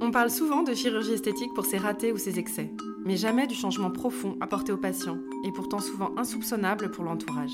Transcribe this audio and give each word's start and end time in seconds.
On 0.00 0.12
parle 0.12 0.30
souvent 0.30 0.62
de 0.62 0.74
chirurgie 0.74 1.14
esthétique 1.14 1.52
pour 1.54 1.66
ses 1.66 1.76
ratés 1.76 2.12
ou 2.12 2.18
ses 2.18 2.38
excès, 2.38 2.72
mais 3.04 3.16
jamais 3.16 3.48
du 3.48 3.54
changement 3.54 3.90
profond 3.90 4.36
apporté 4.40 4.70
aux 4.70 4.78
patients, 4.78 5.18
et 5.44 5.50
pourtant 5.50 5.80
souvent 5.80 6.12
insoupçonnable 6.16 6.92
pour 6.92 7.04
l'entourage. 7.04 7.52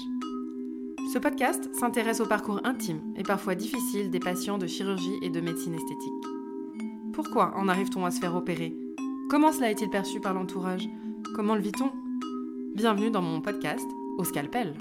Ce 1.12 1.18
podcast 1.18 1.74
s'intéresse 1.74 2.20
au 2.20 2.26
parcours 2.26 2.60
intime 2.64 3.00
et 3.16 3.22
parfois 3.22 3.54
difficile 3.54 4.10
des 4.10 4.20
patients 4.20 4.58
de 4.58 4.66
chirurgie 4.66 5.18
et 5.22 5.30
de 5.30 5.40
médecine 5.40 5.74
esthétique. 5.74 6.12
Pourquoi 7.14 7.56
en 7.56 7.68
arrive-t-on 7.68 8.04
à 8.04 8.10
se 8.10 8.20
faire 8.20 8.36
opérer? 8.36 8.76
Comment 9.30 9.52
cela 9.52 9.70
est-il 9.70 9.88
perçu 9.88 10.20
par 10.20 10.34
l'entourage? 10.34 10.86
Comment 11.34 11.54
le 11.54 11.62
vit-on? 11.62 11.92
Bienvenue 12.74 13.10
dans 13.10 13.22
mon 13.22 13.40
podcast 13.40 13.86
Au 14.18 14.24
scalpel. 14.24 14.74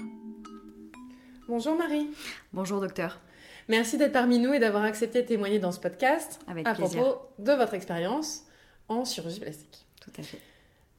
Bonjour 1.48 1.76
Marie. 1.78 2.08
Bonjour 2.52 2.80
docteur. 2.80 3.20
Merci 3.68 3.96
d'être 3.96 4.12
parmi 4.12 4.38
nous 4.38 4.52
et 4.52 4.58
d'avoir 4.58 4.84
accepté 4.84 5.22
de 5.22 5.26
témoigner 5.26 5.58
dans 5.58 5.72
ce 5.72 5.80
podcast 5.80 6.40
Avec 6.46 6.66
à 6.66 6.74
plaisir. 6.74 7.02
propos 7.02 7.22
de 7.38 7.52
votre 7.52 7.74
expérience 7.74 8.42
en 8.88 9.04
chirurgie 9.04 9.40
plastique. 9.40 9.86
Tout 10.02 10.12
à 10.18 10.22
fait. 10.22 10.38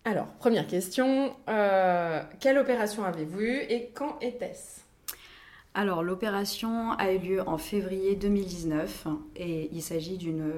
Alors, 0.04 0.28
première 0.40 0.68
question, 0.68 1.36
euh, 1.50 2.22
quelle 2.40 2.58
opération 2.58 3.04
avez-vous 3.04 3.40
eue 3.42 3.60
et 3.70 3.92
quand 3.94 4.18
était-ce? 4.22 4.82
Alors 5.74 6.04
l'opération 6.04 6.92
a 6.94 7.12
eu 7.12 7.18
lieu 7.18 7.42
en 7.48 7.58
février 7.58 8.16
2019 8.16 9.08
et 9.36 9.70
il 9.74 9.82
s'agit 9.82 10.18
d'une 10.18 10.54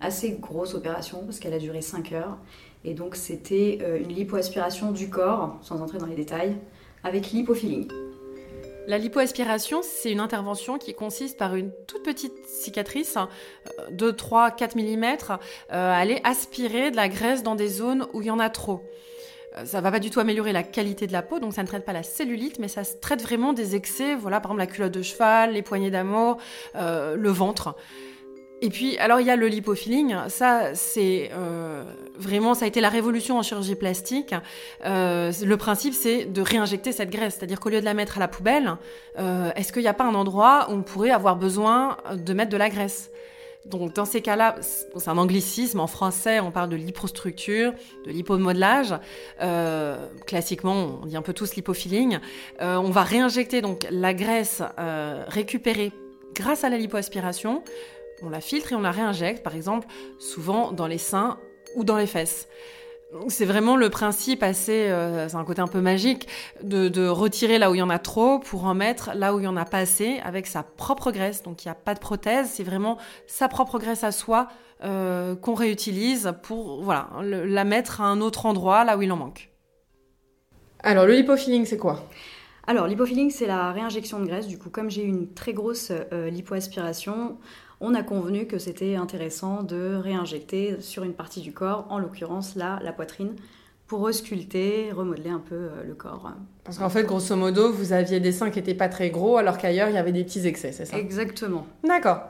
assez 0.00 0.32
grosse 0.32 0.74
opération 0.74 1.24
parce 1.24 1.38
qu'elle 1.38 1.54
a 1.54 1.58
duré 1.58 1.80
5 1.80 2.12
heures. 2.12 2.36
Et 2.84 2.94
donc 2.94 3.14
c'était 3.14 3.78
euh, 3.82 3.98
une 3.98 4.08
lipoaspiration 4.08 4.90
du 4.92 5.10
corps, 5.10 5.58
sans 5.62 5.80
entrer 5.80 5.98
dans 5.98 6.06
les 6.06 6.16
détails, 6.16 6.56
avec 7.04 7.30
lipofilling. 7.30 7.88
La 8.88 8.96
lipoaspiration, 8.96 9.82
c'est 9.82 10.10
une 10.10 10.18
intervention 10.18 10.78
qui 10.78 10.94
consiste 10.94 11.36
par 11.36 11.54
une 11.56 11.72
toute 11.86 12.02
petite 12.02 12.46
cicatrice 12.46 13.18
euh, 13.18 13.90
de 13.90 14.10
3-4 14.10 14.78
mm 14.78 15.36
à 15.68 15.94
aller 15.94 16.22
aspirer 16.24 16.90
de 16.90 16.96
la 16.96 17.10
graisse 17.10 17.42
dans 17.42 17.54
des 17.54 17.68
zones 17.68 18.06
où 18.14 18.22
il 18.22 18.28
y 18.28 18.30
en 18.30 18.38
a 18.38 18.48
trop. 18.48 18.82
Euh, 19.58 19.66
Ça 19.66 19.82
va 19.82 19.90
pas 19.90 19.98
du 19.98 20.08
tout 20.08 20.20
améliorer 20.20 20.54
la 20.54 20.62
qualité 20.62 21.06
de 21.06 21.12
la 21.12 21.20
peau, 21.20 21.38
donc 21.38 21.52
ça 21.52 21.62
ne 21.62 21.68
traite 21.68 21.84
pas 21.84 21.92
la 21.92 22.02
cellulite, 22.02 22.58
mais 22.60 22.68
ça 22.68 22.80
traite 22.82 23.20
vraiment 23.20 23.52
des 23.52 23.76
excès, 23.76 24.14
voilà, 24.14 24.40
par 24.40 24.52
exemple 24.52 24.60
la 24.60 24.74
culotte 24.74 24.94
de 24.94 25.02
cheval, 25.02 25.52
les 25.52 25.60
poignées 25.60 25.90
d'amour, 25.90 26.38
euh, 26.74 27.14
le 27.14 27.28
ventre. 27.28 27.76
Et 28.60 28.70
puis, 28.70 28.98
alors 28.98 29.20
il 29.20 29.26
y 29.26 29.30
a 29.30 29.36
le 29.36 29.46
lipofilling, 29.46 30.16
ça 30.28 30.74
c'est 30.74 31.30
euh, 31.32 31.84
vraiment, 32.18 32.54
ça 32.54 32.64
a 32.64 32.68
été 32.68 32.80
la 32.80 32.88
révolution 32.88 33.38
en 33.38 33.42
chirurgie 33.42 33.76
plastique. 33.76 34.34
Euh, 34.84 35.32
le 35.44 35.56
principe 35.56 35.94
c'est 35.94 36.24
de 36.24 36.42
réinjecter 36.42 36.90
cette 36.90 37.10
graisse, 37.10 37.36
c'est-à-dire 37.38 37.60
qu'au 37.60 37.68
lieu 37.68 37.80
de 37.80 37.84
la 37.84 37.94
mettre 37.94 38.16
à 38.16 38.20
la 38.20 38.26
poubelle, 38.26 38.76
euh, 39.18 39.52
est-ce 39.54 39.72
qu'il 39.72 39.82
n'y 39.82 39.88
a 39.88 39.94
pas 39.94 40.04
un 40.04 40.14
endroit 40.14 40.66
où 40.70 40.72
on 40.72 40.82
pourrait 40.82 41.10
avoir 41.10 41.36
besoin 41.36 41.98
de 42.12 42.32
mettre 42.32 42.50
de 42.50 42.56
la 42.56 42.68
graisse? 42.68 43.12
Donc 43.68 43.94
dans 43.94 44.04
ces 44.04 44.22
cas-là, 44.22 44.56
c'est 44.60 45.08
un 45.08 45.18
anglicisme. 45.18 45.80
En 45.80 45.86
français, 45.86 46.40
on 46.40 46.50
parle 46.50 46.70
de 46.70 46.76
lipostructure, 46.76 47.72
de 48.06 48.10
lipomodelage. 48.10 48.94
Euh, 49.42 50.06
classiquement, 50.26 51.00
on 51.02 51.06
dit 51.06 51.16
un 51.16 51.22
peu 51.22 51.32
tous 51.32 51.54
lipofilling. 51.54 52.18
Euh, 52.60 52.76
on 52.76 52.90
va 52.90 53.02
réinjecter 53.02 53.60
donc 53.60 53.86
la 53.90 54.14
graisse 54.14 54.62
euh, 54.78 55.24
récupérée 55.28 55.92
grâce 56.34 56.64
à 56.64 56.70
la 56.70 56.78
lipoaspiration. 56.78 57.62
On 58.22 58.30
la 58.30 58.40
filtre 58.40 58.72
et 58.72 58.74
on 58.74 58.80
la 58.80 58.90
réinjecte, 58.90 59.42
par 59.42 59.54
exemple, 59.54 59.86
souvent 60.18 60.72
dans 60.72 60.86
les 60.86 60.98
seins 60.98 61.38
ou 61.76 61.84
dans 61.84 61.96
les 61.96 62.06
fesses. 62.06 62.48
C'est 63.28 63.46
vraiment 63.46 63.76
le 63.76 63.88
principe 63.88 64.42
assez, 64.42 64.90
euh, 64.90 65.30
c'est 65.30 65.36
un 65.36 65.44
côté 65.44 65.62
un 65.62 65.66
peu 65.66 65.80
magique, 65.80 66.28
de, 66.62 66.88
de 66.88 67.08
retirer 67.08 67.58
là 67.58 67.70
où 67.70 67.74
il 67.74 67.78
y 67.78 67.82
en 67.82 67.88
a 67.88 67.98
trop 67.98 68.38
pour 68.38 68.64
en 68.64 68.74
mettre 68.74 69.12
là 69.14 69.34
où 69.34 69.38
il 69.38 69.44
y 69.44 69.48
en 69.48 69.56
a 69.56 69.64
pas 69.64 69.78
assez 69.78 70.18
avec 70.24 70.46
sa 70.46 70.62
propre 70.62 71.10
graisse. 71.10 71.42
Donc 71.42 71.64
il 71.64 71.68
n'y 71.68 71.72
a 71.72 71.74
pas 71.74 71.94
de 71.94 72.00
prothèse, 72.00 72.50
c'est 72.52 72.64
vraiment 72.64 72.98
sa 73.26 73.48
propre 73.48 73.78
graisse 73.78 74.04
à 74.04 74.12
soi 74.12 74.48
euh, 74.84 75.34
qu'on 75.36 75.54
réutilise 75.54 76.34
pour 76.42 76.82
voilà 76.82 77.08
le- 77.22 77.46
la 77.46 77.64
mettre 77.64 78.02
à 78.02 78.04
un 78.04 78.20
autre 78.20 78.44
endroit 78.44 78.84
là 78.84 78.98
où 78.98 79.02
il 79.02 79.10
en 79.10 79.16
manque. 79.16 79.50
Alors 80.82 81.06
le 81.06 81.14
lipofilling 81.14 81.64
c'est 81.64 81.78
quoi? 81.78 82.04
Alors 82.66 82.86
lipofilling 82.86 83.30
c'est 83.30 83.46
la 83.46 83.72
réinjection 83.72 84.20
de 84.20 84.26
graisse. 84.26 84.46
Du 84.46 84.58
coup 84.58 84.68
comme 84.68 84.90
j'ai 84.90 85.02
eu 85.02 85.08
une 85.08 85.32
très 85.32 85.54
grosse 85.54 85.92
euh, 86.12 86.28
lipoaspiration, 86.28 87.38
on 87.80 87.94
a 87.94 88.02
convenu 88.02 88.46
que 88.46 88.58
c'était 88.58 88.96
intéressant 88.96 89.62
de 89.62 89.94
réinjecter 89.94 90.80
sur 90.80 91.04
une 91.04 91.14
partie 91.14 91.40
du 91.40 91.52
corps, 91.52 91.86
en 91.90 91.98
l'occurrence 91.98 92.56
là 92.56 92.78
la 92.82 92.92
poitrine, 92.92 93.34
pour 93.86 94.04
resculpter, 94.04 94.92
remodeler 94.92 95.30
un 95.30 95.38
peu 95.38 95.54
euh, 95.54 95.84
le 95.86 95.94
corps. 95.94 96.30
Parce 96.64 96.78
qu'en 96.78 96.90
fait 96.90 97.04
grosso 97.04 97.34
modo 97.36 97.72
vous 97.72 97.92
aviez 97.92 98.20
des 98.20 98.32
seins 98.32 98.50
qui 98.50 98.58
étaient 98.58 98.74
pas 98.74 98.88
très 98.88 99.10
gros 99.10 99.36
alors 99.36 99.58
qu'ailleurs 99.58 99.88
il 99.88 99.94
y 99.94 99.98
avait 99.98 100.12
des 100.12 100.24
petits 100.24 100.46
excès, 100.46 100.72
c'est 100.72 100.84
ça? 100.84 100.98
Exactement. 100.98 101.66
D'accord. 101.84 102.20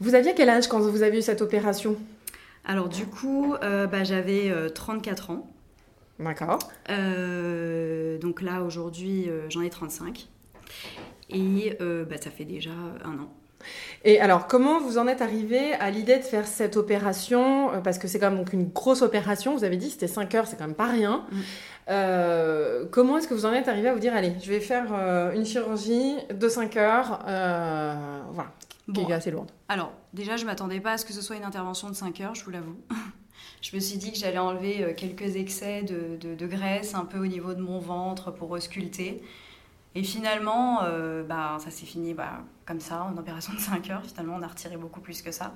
Vous 0.00 0.14
aviez 0.14 0.34
quel 0.34 0.48
âge 0.48 0.68
quand 0.68 0.80
vous 0.80 1.02
avez 1.02 1.18
eu 1.18 1.22
cette 1.22 1.42
opération? 1.42 1.96
Alors 2.64 2.88
du 2.88 3.06
coup, 3.06 3.54
euh, 3.62 3.86
bah, 3.86 4.04
j'avais 4.04 4.50
euh, 4.50 4.68
34 4.68 5.30
ans. 5.30 5.46
D'accord. 6.18 6.58
Euh, 6.90 8.18
donc 8.18 8.40
là, 8.40 8.62
aujourd'hui, 8.62 9.28
euh, 9.28 9.48
j'en 9.50 9.62
ai 9.62 9.70
35. 9.70 10.28
Et 11.30 11.76
euh, 11.80 12.04
bah, 12.04 12.16
ça 12.20 12.30
fait 12.30 12.44
déjà 12.44 12.70
un 13.04 13.18
an. 13.18 13.28
Et 14.04 14.20
alors, 14.20 14.46
comment 14.46 14.80
vous 14.80 14.98
en 14.98 15.06
êtes 15.06 15.22
arrivé 15.22 15.72
à 15.74 15.90
l'idée 15.90 16.16
de 16.18 16.22
faire 16.24 16.46
cette 16.46 16.76
opération 16.76 17.72
Euh, 17.72 17.78
Parce 17.80 17.98
que 17.98 18.06
c'est 18.08 18.18
quand 18.18 18.30
même 18.30 18.38
donc 18.38 18.52
une 18.52 18.68
grosse 18.68 19.02
opération. 19.02 19.54
Vous 19.56 19.64
avez 19.64 19.76
dit 19.76 19.90
c'était 19.90 20.06
5 20.08 20.34
heures, 20.34 20.46
c'est 20.46 20.56
quand 20.56 20.66
même 20.66 20.74
pas 20.74 20.86
rien. 20.86 21.24
Mm. 21.32 21.36
Euh, 21.90 22.84
comment 22.90 23.18
est-ce 23.18 23.28
que 23.28 23.34
vous 23.34 23.46
en 23.46 23.52
êtes 23.52 23.68
arrivé 23.68 23.88
à 23.88 23.92
vous 23.94 24.00
dire 24.00 24.14
allez, 24.14 24.32
je 24.42 24.48
vais 24.50 24.60
faire 24.60 24.86
euh, 24.92 25.32
une 25.34 25.44
chirurgie 25.44 26.14
de 26.32 26.48
5 26.48 26.76
heures, 26.78 27.20
euh, 27.28 28.20
voilà, 28.32 28.50
qui 28.94 29.00
est 29.02 29.12
assez 29.14 29.30
lourde. 29.30 29.50
alors 29.68 29.92
déjà, 30.14 30.36
je 30.36 30.46
m'attendais 30.46 30.80
pas 30.80 30.92
à 30.92 30.98
ce 30.98 31.04
que 31.04 31.12
ce 31.12 31.20
soit 31.20 31.36
une 31.36 31.44
intervention 31.44 31.88
de 31.90 31.94
5 31.94 32.20
heures, 32.22 32.34
je 32.34 32.44
vous 32.44 32.50
l'avoue. 32.50 32.76
je 33.60 33.76
me 33.76 33.80
suis 33.80 33.98
dit 33.98 34.12
que 34.12 34.18
j'allais 34.18 34.38
enlever 34.38 34.94
quelques 34.96 35.36
excès 35.36 35.82
de, 35.82 36.16
de- 36.26 36.34
de 36.34 36.46
graisse 36.46 36.94
un 36.94 37.04
peu 37.04 37.18
au 37.18 37.26
niveau 37.26 37.52
de 37.54 37.60
mon 37.60 37.80
ventre 37.80 38.30
pour 38.30 38.48
resculpter. 38.50 39.22
Et 39.94 40.02
finalement, 40.02 40.80
euh, 40.82 41.22
bah, 41.22 41.56
ça 41.60 41.70
s'est 41.70 41.86
fini 41.86 42.14
bah, 42.14 42.40
comme 42.66 42.80
ça, 42.80 43.02
en 43.04 43.16
opération 43.16 43.52
de 43.52 43.58
5 43.60 43.90
heures. 43.90 44.02
Finalement, 44.04 44.36
on 44.38 44.42
a 44.42 44.48
retiré 44.48 44.76
beaucoup 44.76 45.00
plus 45.00 45.22
que 45.22 45.30
ça. 45.30 45.52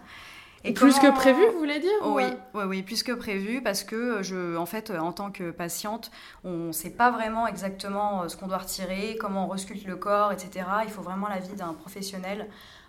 Et 0.64 0.72
Plus 0.74 0.98
comment- 0.98 1.12
que 1.12 1.16
prévu, 1.16 1.40
vous 1.52 1.58
voulez 1.58 1.78
dire 1.78 1.90
Oui, 2.04 2.24
euh 2.24 2.30
oui, 2.54 2.62
oui, 2.66 2.82
plus 2.82 3.04
que 3.04 3.12
prévu, 3.12 3.62
parce 3.62 3.84
que 3.84 4.22
je, 4.22 4.56
en 4.56 4.66
fait, 4.66 4.90
en 4.90 5.12
tant 5.12 5.30
que 5.30 5.52
patiente, 5.52 6.10
on 6.42 6.50
ne 6.68 6.72
sait 6.72 6.90
pas 6.90 7.10
vraiment 7.12 7.46
exactement 7.46 8.22
euh, 8.22 8.28
ce 8.28 8.36
qu'on 8.36 8.48
doit 8.48 8.58
retirer, 8.58 9.16
comment 9.20 9.44
on 9.44 9.48
resculpte 9.48 9.86
le 9.86 9.94
corps, 9.96 10.32
etc. 10.32 10.66
Il 10.84 10.90
faut 10.90 11.02
vraiment 11.02 11.28
l'avis 11.28 11.54
d'un 11.54 11.74
professionnel. 11.74 12.48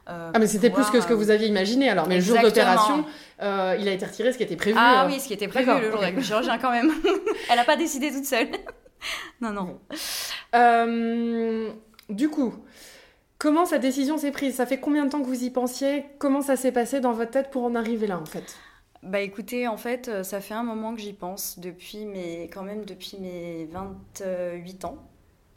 euh, 0.09 0.31
Ah 0.33 0.39
mais 0.39 0.47
c'était 0.47 0.71
plus 0.71 0.89
que 0.89 0.99
ce 0.99 1.05
que 1.05 1.13
vous 1.13 1.29
aviez 1.29 1.47
imaginé 1.47 1.89
alors. 1.89 2.07
Mais 2.07 2.15
le 2.15 2.21
jour 2.21 2.39
d'opération, 2.41 3.05
euh, 3.43 3.77
il 3.79 3.87
a 3.87 3.91
été 3.91 4.03
retiré 4.05 4.31
ce 4.33 4.37
qui 4.37 4.43
était 4.43 4.55
prévu. 4.55 4.75
Ah 4.79 5.03
euh. 5.03 5.07
oui, 5.07 5.19
ce 5.19 5.27
qui 5.27 5.33
était 5.33 5.47
prévu 5.47 5.69
le 5.79 5.91
jour 5.91 6.01
avec 6.01 6.15
le 6.15 6.21
chirurgien 6.23 6.57
quand 6.57 6.71
même. 6.71 6.89
Elle 7.51 7.55
n'a 7.55 7.65
pas 7.65 7.77
décidé 7.77 8.11
toute 8.11 8.25
seule. 8.25 8.49
non, 9.41 9.51
non. 9.53 9.79
Euh, 10.55 11.71
du 12.09 12.29
coup, 12.29 12.53
comment 13.37 13.65
cette 13.65 13.81
décision 13.81 14.17
s'est 14.17 14.31
prise? 14.31 14.55
Ça 14.55 14.65
fait 14.65 14.79
combien 14.79 15.05
de 15.05 15.11
temps 15.11 15.21
que 15.21 15.27
vous 15.27 15.43
y 15.43 15.49
pensiez? 15.49 16.05
Comment 16.17 16.41
ça 16.41 16.55
s'est 16.55 16.71
passé 16.71 16.99
dans 16.99 17.13
votre 17.13 17.31
tête 17.31 17.51
pour 17.51 17.63
en 17.63 17.75
arriver 17.75 18.07
là 18.07 18.19
en 18.19 18.25
fait? 18.25 18.55
Bah 19.01 19.21
écoutez, 19.21 19.67
en 19.67 19.77
fait, 19.77 20.09
euh, 20.09 20.23
ça 20.23 20.41
fait 20.41 20.53
un 20.53 20.63
moment 20.63 20.93
que 20.93 20.99
j'y 20.99 21.13
pense, 21.13 21.57
depuis 21.57 22.05
mes, 22.05 22.49
quand 22.53 22.63
même 22.63 22.83
depuis 22.83 23.17
mes 23.17 23.65
28 23.71 24.85
ans. 24.85 24.97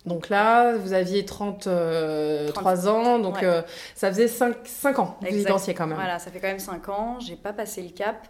Donc 0.06 0.28
là, 0.28 0.76
vous 0.76 0.92
aviez 0.92 1.24
33 1.24 2.88
ans, 2.88 3.18
donc 3.18 3.36
ouais. 3.36 3.44
euh, 3.44 3.62
ça 3.94 4.10
faisait 4.10 4.28
5, 4.28 4.98
ans 4.98 5.16
que 5.20 5.30
vous 5.30 5.40
y 5.40 5.44
pensiez 5.44 5.74
quand 5.74 5.86
même. 5.86 5.96
Voilà, 5.96 6.18
ça 6.18 6.30
fait 6.30 6.40
quand 6.40 6.48
même 6.48 6.58
5 6.58 6.88
ans, 6.88 7.18
j'ai 7.20 7.36
pas 7.36 7.52
passé 7.52 7.82
le 7.82 7.90
cap 7.90 8.26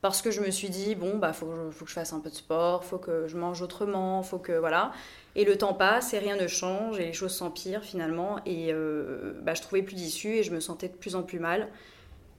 parce 0.00 0.22
que 0.22 0.30
je 0.30 0.40
me 0.40 0.50
suis 0.50 0.70
dit 0.70 0.94
bon 0.94 1.18
bah 1.18 1.32
faut 1.32 1.46
faut 1.70 1.84
que 1.84 1.90
je 1.90 1.94
fasse 1.94 2.12
un 2.12 2.20
peu 2.20 2.30
de 2.30 2.34
sport, 2.34 2.84
faut 2.84 2.98
que 2.98 3.26
je 3.26 3.36
mange 3.36 3.62
autrement, 3.62 4.22
faut 4.22 4.38
que 4.38 4.52
voilà. 4.52 4.92
Et 5.34 5.44
le 5.44 5.56
temps 5.56 5.74
passe 5.74 6.14
et 6.14 6.18
rien 6.18 6.36
ne 6.36 6.46
change 6.46 6.98
et 6.98 7.04
les 7.04 7.12
choses 7.12 7.34
s'empirent 7.34 7.84
finalement 7.84 8.40
et 8.46 8.72
euh, 8.72 9.34
bah, 9.42 9.54
je 9.54 9.62
trouvais 9.62 9.82
plus 9.82 9.94
d'issue 9.94 10.34
et 10.34 10.42
je 10.42 10.52
me 10.52 10.60
sentais 10.60 10.88
de 10.88 10.94
plus 10.94 11.14
en 11.14 11.22
plus 11.22 11.38
mal. 11.38 11.68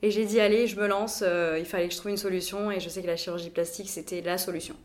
Et 0.01 0.11
j'ai 0.11 0.25
dit 0.25 0.39
allez, 0.39 0.67
je 0.67 0.79
me 0.79 0.87
lance, 0.87 1.23
euh, 1.25 1.57
il 1.59 1.65
fallait 1.65 1.87
que 1.87 1.93
je 1.93 1.97
trouve 1.99 2.11
une 2.11 2.17
solution 2.17 2.71
et 2.71 2.79
je 2.79 2.87
sais 2.87 3.01
que 3.01 3.07
la 3.07 3.17
chirurgie 3.17 3.49
plastique 3.49 3.89
c'était 3.89 4.21
la 4.21 4.37
solution. 4.37 4.75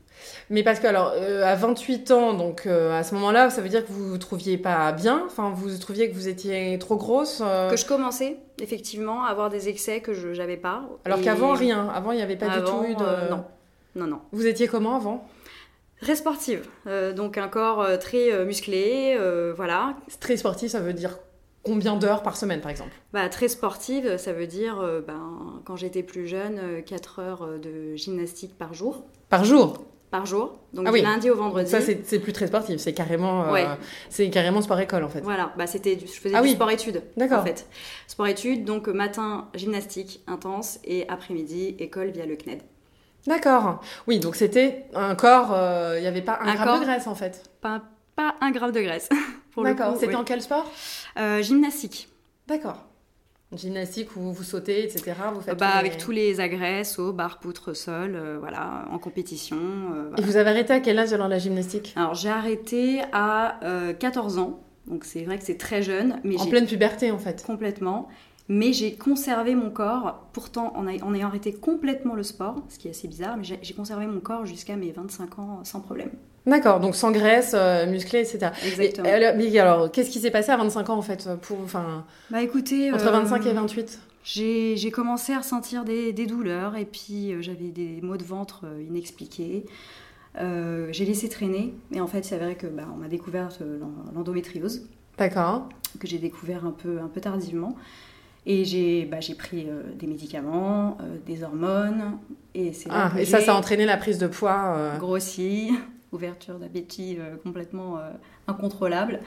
Mais 0.51 0.63
parce 0.63 0.81
que 0.81 0.87
alors, 0.87 1.13
euh, 1.15 1.45
à 1.45 1.55
28 1.55 2.11
ans, 2.11 2.35
donc 2.35 2.67
euh, 2.67 2.99
à 2.99 3.03
ce 3.03 3.15
moment-là, 3.15 3.51
ça 3.51 3.61
veut 3.61 3.69
dire 3.69 3.85
que 3.85 3.93
vous 3.93 4.09
vous 4.09 4.19
trouviez 4.19 4.59
pas 4.59 4.93
bien, 4.93 5.23
enfin 5.27 5.53
vous 5.55 5.77
trouviez 5.79 6.09
que 6.11 6.15
vous 6.15 6.29
étiez 6.29 6.79
trop 6.79 6.97
grosse, 6.97 7.43
euh, 7.45 7.71
Que 7.71 7.77
je 7.77 7.87
commençais 7.87 8.39
effectivement 8.61 9.25
à 9.25 9.29
avoir 9.29 9.51
des 9.51 9.69
excès 9.69 10.01
que 10.01 10.15
je 10.15 10.29
n'avais 10.29 10.57
pas. 10.57 10.83
alors 11.05 11.19
Et 11.19 11.23
qu'avant 11.23 11.53
rien, 11.53 11.89
avant 11.89 12.13
il 12.13 12.17
n'y 12.17 12.23
avait 12.23 12.37
pas 12.37 12.47
avant, 12.51 12.81
du 12.83 12.89
tout 12.89 12.93
eu 12.93 12.97
de... 12.97 13.31
non, 13.31 13.45
non, 13.97 14.07
non. 14.07 14.21
Vous 14.33 14.47
étiez 14.47 14.67
comment 14.69 14.97
avant? 14.97 15.27
Très 16.01 16.17
sportive, 16.17 16.67
donc 17.17 17.39
un 17.39 17.49
corps 17.49 17.87
très 17.99 18.45
musclé, 18.45 19.19
voilà. 19.57 19.97
Très 20.21 20.37
sportif, 20.37 20.71
ça 20.71 20.81
veut 20.81 20.93
dire 20.93 21.19
combien 21.65 21.97
d'heures 21.97 22.23
par 22.23 22.37
semaine 22.37 22.61
par 22.61 22.71
exemple? 22.71 22.93
Bah, 23.13 23.29
très 23.29 23.49
sportive, 23.49 24.17
ça 24.19 24.33
veut 24.33 24.47
dire, 24.47 24.79
euh, 24.81 25.01
ben, 25.01 25.61
quand 25.65 25.77
j'étais 25.77 26.03
plus 26.03 26.27
jeune, 26.27 26.83
4 26.85 27.19
heures 27.21 27.43
euh, 27.43 27.59
de 27.59 27.97
gymnastique 27.97 28.57
par 28.57 28.75
jour. 28.75 29.05
Par 29.29 29.45
jour? 29.45 29.85
Par 30.11 30.27
jour, 30.27 30.61
donc 30.73 30.85
Ah 30.87 30.91
du 30.93 30.99
oui. 30.99 31.03
lundi 31.03 31.29
au 31.29 31.35
vendredi. 31.35 31.69
Ça, 31.69 31.81
c'est 31.81 32.21
plus 32.21 32.33
très 32.33 32.47
sportif. 32.47 32.77
C'est 32.79 32.93
carrément, 32.93 33.49
euh, 33.49 33.53
Ouais. 33.53 33.67
c'est 34.11 34.31
carrément 34.31 34.61
sport-école, 34.63 35.03
en 35.03 35.09
fait. 35.09 35.21
Voilà, 35.23 35.53
bah 35.59 35.67
c'était, 35.67 35.97
du- 35.97 36.07
je 36.07 36.13
faisais 36.13 36.37
Ah 36.37 36.41
du 36.41 36.49
oui. 36.51 36.55
sport-études. 36.55 37.03
D'accord. 37.17 37.41
En 37.41 37.45
fait, 37.45 37.67
sport-études, 38.07 38.65
donc 38.65 38.89
euh, 38.89 38.93
matin 38.93 39.49
gymnastique 39.55 40.23
intense 40.29 40.79
et 40.85 41.09
après-midi 41.09 41.75
école 41.81 42.11
via 42.11 42.27
le 42.27 42.37
CNED. 42.37 42.61
D'accord. 43.27 43.81
Oui, 44.07 44.21
donc 44.21 44.37
c'était 44.37 44.85
un 44.95 45.17
corps, 45.17 45.51
euh, 45.53 45.95
il 45.99 46.03
n'y 46.03 46.07
avait 46.07 46.23
pas 46.23 46.39
un, 46.41 46.47
Un 46.47 46.55
gramme 46.55 46.69
corps. 46.69 46.79
de 46.79 46.85
graisse, 46.85 47.07
en 47.09 47.17
fait. 47.17 47.43
Pas, 47.61 47.83
pas 48.15 48.37
un 48.41 48.53
gramme 48.53 48.71
de 48.71 48.83
graisse. 48.83 49.09
D'accord. 49.63 49.97
C'était 49.99 50.15
en 50.17 50.25
quel 50.25 50.43
sport? 50.43 50.71
Euh, 51.19 51.43
gymnastique. 51.43 52.09
D'accord. 52.49 52.85
Gymnastique 53.53 54.17
où 54.17 54.33
vous 54.33 54.43
sautez, 54.43 54.83
etc. 54.83 55.13
Vous 55.33 55.41
faites 55.41 55.57
Bah, 55.59 55.75
les- 55.75 55.79
avec 55.89 55.99
tous 55.99 56.11
les 56.11 56.41
agrès, 56.41 56.83
sauts, 56.83 57.13
barres, 57.13 57.39
poutres, 57.39 57.77
sol, 57.77 58.15
euh, 58.17 58.37
voilà, 58.41 58.85
en 58.91 58.99
compétition. 58.99 59.57
euh, 59.95 60.11
Et 60.19 60.23
vous 60.23 60.37
avez 60.37 60.51
arrêté 60.51 60.73
à 60.73 60.81
quel 60.81 60.99
âge 60.99 61.13
alors 61.13 61.29
la 61.29 61.39
gymnastique? 61.39 61.93
Alors 61.95 62.15
j'ai 62.15 62.31
arrêté 62.31 63.03
à 63.13 63.61
euh, 63.65 63.93
14 63.93 64.39
ans, 64.39 64.59
donc 64.89 65.05
c'est 65.05 65.23
vrai 65.23 65.39
que 65.39 65.45
c'est 65.45 65.57
très 65.59 65.83
jeune, 65.83 66.19
mais 66.25 66.37
En 66.41 66.47
pleine 66.47 66.67
puberté, 66.67 67.13
en 67.13 67.19
fait. 67.19 67.45
complètement. 67.47 68.09
Mais 68.49 68.73
j'ai 68.75 68.95
conservé 68.95 69.55
mon 69.55 69.71
corps, 69.71 70.27
pourtant 70.35 70.73
en, 70.77 70.87
a- 70.87 71.03
en 71.03 71.15
ayant 71.15 71.29
arrêté 71.29 71.53
complètement 71.53 72.15
le 72.15 72.23
sport, 72.23 72.57
ce 72.69 72.79
qui 72.79 72.89
est 72.89 72.91
assez 72.91 73.09
bizarre, 73.09 73.37
mais 73.39 73.45
j'ai 73.45 73.75
conservé 73.75 74.07
mon 74.07 74.21
corps 74.21 74.45
jusqu'à 74.45 74.77
mes 74.77 74.93
25 74.93 75.39
ans 75.39 75.61
sans 75.65 75.81
problème. 75.81 76.11
D'accord. 76.47 76.79
Donc 76.79 76.95
sans 76.95 77.11
graisse, 77.11 77.53
euh, 77.55 77.87
musclé, 77.87 78.19
etc. 78.21 78.51
Exactement. 78.67 79.09
Et, 79.09 79.13
alors, 79.13 79.33
mais 79.37 79.59
alors, 79.59 79.91
qu'est-ce 79.91 80.11
qui 80.11 80.21
s'est 80.21 80.31
passé 80.31 80.51
à 80.51 80.59
25 80.59 80.91
ans, 80.91 80.99
en 80.99 81.03
fait 81.03 81.27
pour, 81.41 81.59
enfin, 81.63 82.05
Bah 82.31 82.43
écoutez, 82.43 82.93
Entre 82.93 83.07
euh, 83.07 83.11
25 83.13 83.47
et 83.47 83.53
28 83.53 84.01
j'ai 84.27 84.75
j'ai 84.79 84.91
commencé 84.91 85.35
à 85.35 85.39
ressentir 85.39 85.85
des, 85.85 86.15
des 86.15 86.25
douleurs 86.27 86.77
et 86.77 86.87
puis 86.87 87.33
euh, 87.33 87.43
j'avais 87.43 87.69
des 87.69 88.01
maux 88.03 88.17
de 88.17 88.25
ventre 88.25 88.63
euh, 88.65 88.83
inexpliqués. 88.89 89.65
Euh, 90.41 90.89
j'ai 90.93 91.05
laissé 91.05 91.29
traîner, 91.29 91.75
mais 91.91 92.01
en 92.01 92.07
fait, 92.07 92.25
c'est 92.25 92.39
vrai 92.39 92.55
que 92.57 92.67
bah, 92.67 92.85
on 92.93 92.97
m'a 92.97 93.09
découvert 93.09 93.49
euh, 93.61 93.79
l'en- 93.79 94.13
l'endométriose. 94.15 94.87
D'accord. 95.17 95.69
que 96.01 96.07
j'ai 96.09 96.19
découvert 96.19 96.67
un 96.67 96.73
peu, 96.73 96.99
un 97.01 97.07
peu 97.09 97.21
tardivement. 97.21 97.77
Et 98.47 98.65
j'ai 98.65 99.07
bah, 99.07 99.19
pris 99.39 99.67
euh, 99.69 99.83
des 99.99 100.07
médicaments, 100.07 100.99
euh, 101.01 101.17
des 101.27 101.43
hormones. 101.43 102.19
Et 102.55 102.71
là 102.87 103.11
Ah, 103.15 103.21
et 103.21 103.25
ça, 103.25 103.41
ça 103.41 103.55
a 103.55 103.59
entraîné 103.59 103.87
la 103.87 103.97
prise 103.97 104.19
de 104.19 104.27
poids. 104.27 104.75
euh, 104.77 104.99
grossi, 104.99 105.71
ouverture 106.13 106.59
d'appétit 106.59 107.17
euh, 107.19 107.37
complètement 107.43 107.99
incontrôlable. 108.47 109.21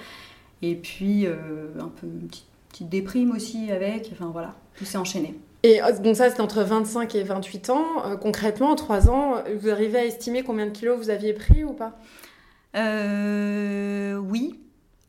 Et 0.61 0.75
puis 0.75 1.25
un 1.27 1.87
peu 1.87 2.07
une 2.07 2.27
petite, 2.27 2.45
petite 2.69 2.89
déprime 2.89 3.31
aussi 3.31 3.71
avec. 3.71 4.09
Enfin 4.13 4.29
voilà, 4.31 4.55
tout 4.77 4.85
s'est 4.85 4.97
enchaîné. 4.97 5.35
Et 5.63 5.81
euh, 5.81 5.91
donc 5.99 6.15
ça, 6.15 6.29
c'était 6.29 6.41
entre 6.41 6.61
25 6.61 7.15
et 7.15 7.23
28 7.23 7.69
ans. 7.71 8.17
Concrètement, 8.21 8.71
en 8.71 8.75
3 8.75 9.09
ans, 9.09 9.43
vous 9.59 9.69
arrivez 9.69 9.97
à 9.97 10.05
estimer 10.05 10.43
combien 10.43 10.67
de 10.67 10.71
kilos 10.71 10.97
vous 10.97 11.09
aviez 11.09 11.33
pris 11.33 11.63
ou 11.63 11.73
pas? 11.73 11.97
Oui, 12.75 14.59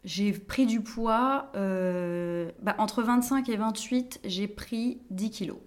j'ai 0.08 0.32
pris 0.32 0.64
du 0.64 0.81
poids. 0.81 1.50
euh, 1.55 2.50
bah, 2.62 2.75
entre 2.78 3.02
25 3.02 3.49
et 3.50 3.56
28, 3.56 4.20
j'ai 4.25 4.49
pris 4.49 4.99
10 5.10 5.31
kilos. 5.31 5.58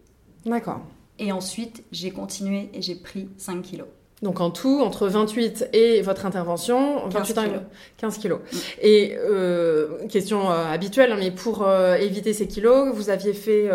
D'accord. 0.45 0.81
Et 1.19 1.31
ensuite, 1.31 1.83
j'ai 1.91 2.09
continué 2.09 2.71
et 2.73 2.81
j'ai 2.81 2.95
pris 2.95 3.29
5 3.38 3.61
kilos. 3.61 3.88
Donc 4.21 4.39
en 4.39 4.51
tout, 4.51 4.81
entre 4.81 5.07
28 5.07 5.69
et 5.73 6.01
votre 6.03 6.27
intervention, 6.27 7.07
28 7.09 7.38
ans- 7.39 7.44
kilos. 7.44 7.62
15 7.97 8.18
kilos. 8.19 8.39
Mm. 8.39 8.57
Et 8.83 9.18
euh, 9.18 10.06
question 10.09 10.51
euh, 10.51 10.65
habituelle, 10.71 11.12
hein, 11.12 11.18
mais 11.19 11.31
pour 11.31 11.63
euh, 11.68 11.95
éviter 11.95 12.33
ces 12.33 12.47
kilos, 12.47 12.94
vous 12.94 13.09
aviez 13.09 13.33
fait, 13.33 13.69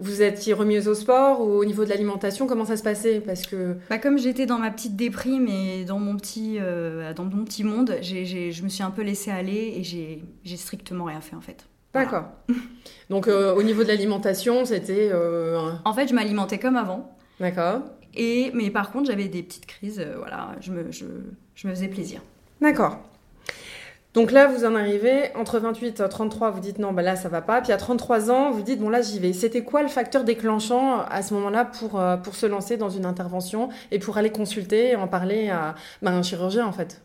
vous 0.00 0.20
étiez 0.22 0.54
remise 0.54 0.88
au 0.88 0.94
sport 0.94 1.40
ou 1.40 1.52
au 1.52 1.64
niveau 1.64 1.84
de 1.84 1.88
l'alimentation, 1.90 2.48
comment 2.48 2.64
ça 2.64 2.76
se 2.76 2.82
passait? 2.82 3.20
Parce 3.20 3.42
que 3.46 3.76
Bah, 3.90 3.98
comme 3.98 4.18
j'étais 4.18 4.44
dans 4.44 4.58
ma 4.58 4.72
petite 4.72 4.96
déprime 4.96 5.46
et 5.46 5.84
dans 5.84 6.00
mon 6.00 6.16
petit, 6.16 6.58
dans 7.16 7.24
mon 7.24 7.44
petit 7.44 7.62
monde, 7.62 7.96
je 8.02 8.62
me 8.64 8.68
suis 8.68 8.82
un 8.82 8.90
peu 8.90 9.02
laissée 9.02 9.30
aller 9.30 9.74
et 9.76 9.84
j'ai 9.84 10.56
strictement 10.56 11.04
rien 11.04 11.20
fait 11.20 11.36
en 11.36 11.40
fait. 11.40 11.64
Voilà. 11.92 12.06
d'accord. 12.06 12.24
Donc 13.10 13.28
euh, 13.28 13.54
au 13.54 13.62
niveau 13.62 13.82
de 13.84 13.88
l'alimentation, 13.88 14.64
c'était 14.64 15.12
En 15.84 15.92
fait, 15.94 16.08
je 16.08 16.14
m'alimentais 16.14 16.58
comme 16.58 16.76
avant. 16.76 17.16
d'accord, 17.38 17.82
Et, 18.14 18.50
mais 18.54 18.70
par 18.70 18.90
contre, 18.92 19.06
j'avais 19.10 19.28
des 19.28 19.42
petites 19.42 19.66
crises. 19.66 20.00
euh, 20.00 20.14
voilà, 20.18 20.56
je 20.60 20.72
me, 20.72 20.90
je, 20.92 21.06
je 21.54 21.68
me 21.68 21.74
faisais 21.74 21.88
plaisir. 21.88 22.20
d'accord. 22.60 22.98
Donc 24.14 24.30
là, 24.30 24.46
vous 24.46 24.66
en 24.66 24.74
arrivez 24.74 25.34
entre 25.36 25.58
28 25.58 26.00
et 26.00 26.08
33, 26.08 26.50
vous 26.50 26.60
dites 26.60 26.78
non, 26.78 26.92
bah 26.92 27.00
là 27.00 27.16
ça 27.16 27.30
va 27.30 27.40
pas. 27.40 27.62
Puis 27.62 27.72
à 27.72 27.78
33 27.78 28.30
ans, 28.30 28.50
vous 28.50 28.60
dites 28.62 28.78
bon 28.78 28.90
là 28.90 29.00
j'y 29.00 29.18
vais. 29.18 29.32
C'était 29.32 29.64
quoi 29.64 29.82
le 29.82 29.88
facteur 29.88 30.24
déclenchant 30.24 31.00
à 31.00 31.22
ce 31.22 31.32
moment-là 31.34 31.64
pour, 31.64 31.98
euh, 31.98 32.18
pour 32.18 32.34
se 32.34 32.44
lancer 32.44 32.76
dans 32.76 32.90
une 32.90 33.06
intervention 33.06 33.70
et 33.90 33.98
pour 33.98 34.18
aller 34.18 34.30
consulter 34.30 34.90
et 34.90 34.96
en 34.96 35.08
parler 35.08 35.48
à 35.48 35.74
bah, 36.02 36.10
un 36.10 36.22
chirurgien 36.22 36.66
en 36.66 36.72
fait? 36.72 37.00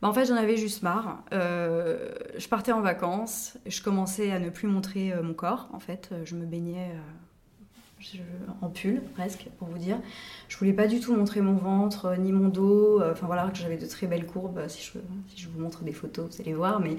Bah, 0.00 0.08
en 0.08 0.12
fait, 0.12 0.24
j'en 0.24 0.34
avais 0.36 0.56
juste 0.56 0.82
marre. 0.82 1.22
Euh, 1.32 2.08
je 2.36 2.48
partais 2.48 2.72
en 2.72 2.80
vacances, 2.80 3.56
je 3.66 3.80
commençais 3.82 4.32
à 4.32 4.40
ne 4.40 4.50
plus 4.50 4.66
montrer 4.66 5.12
euh, 5.12 5.22
mon 5.22 5.34
corps. 5.34 5.68
En 5.72 5.78
fait, 5.78 6.08
Euh, 6.12 6.22
je 6.24 6.34
me 6.34 6.44
baignais 6.44 6.90
euh, 6.90 6.98
je- 8.02 8.18
en 8.60 8.68
pull, 8.68 9.00
presque, 9.14 9.46
pour 9.58 9.68
vous 9.68 9.78
dire. 9.78 9.96
Je 10.48 10.56
voulais 10.58 10.72
pas 10.72 10.86
du 10.86 11.00
tout 11.00 11.14
montrer 11.14 11.40
mon 11.40 11.54
ventre, 11.54 12.06
euh, 12.06 12.16
ni 12.16 12.32
mon 12.32 12.48
dos. 12.48 13.00
Euh, 13.00 13.12
Enfin 13.12 13.26
voilà, 13.26 13.48
que 13.52 13.58
j'avais 13.58 13.76
de 13.76 13.86
très 13.86 14.06
belles 14.06 14.26
courbes. 14.26 14.58
Euh, 14.58 14.68
Si 14.68 14.82
je, 14.82 14.98
si 15.34 15.42
je 15.42 15.48
vous 15.48 15.60
montre 15.60 15.82
des 15.84 15.92
photos, 15.92 16.28
vous 16.34 16.40
allez 16.42 16.52
voir. 16.54 16.80
Mais 16.80 16.96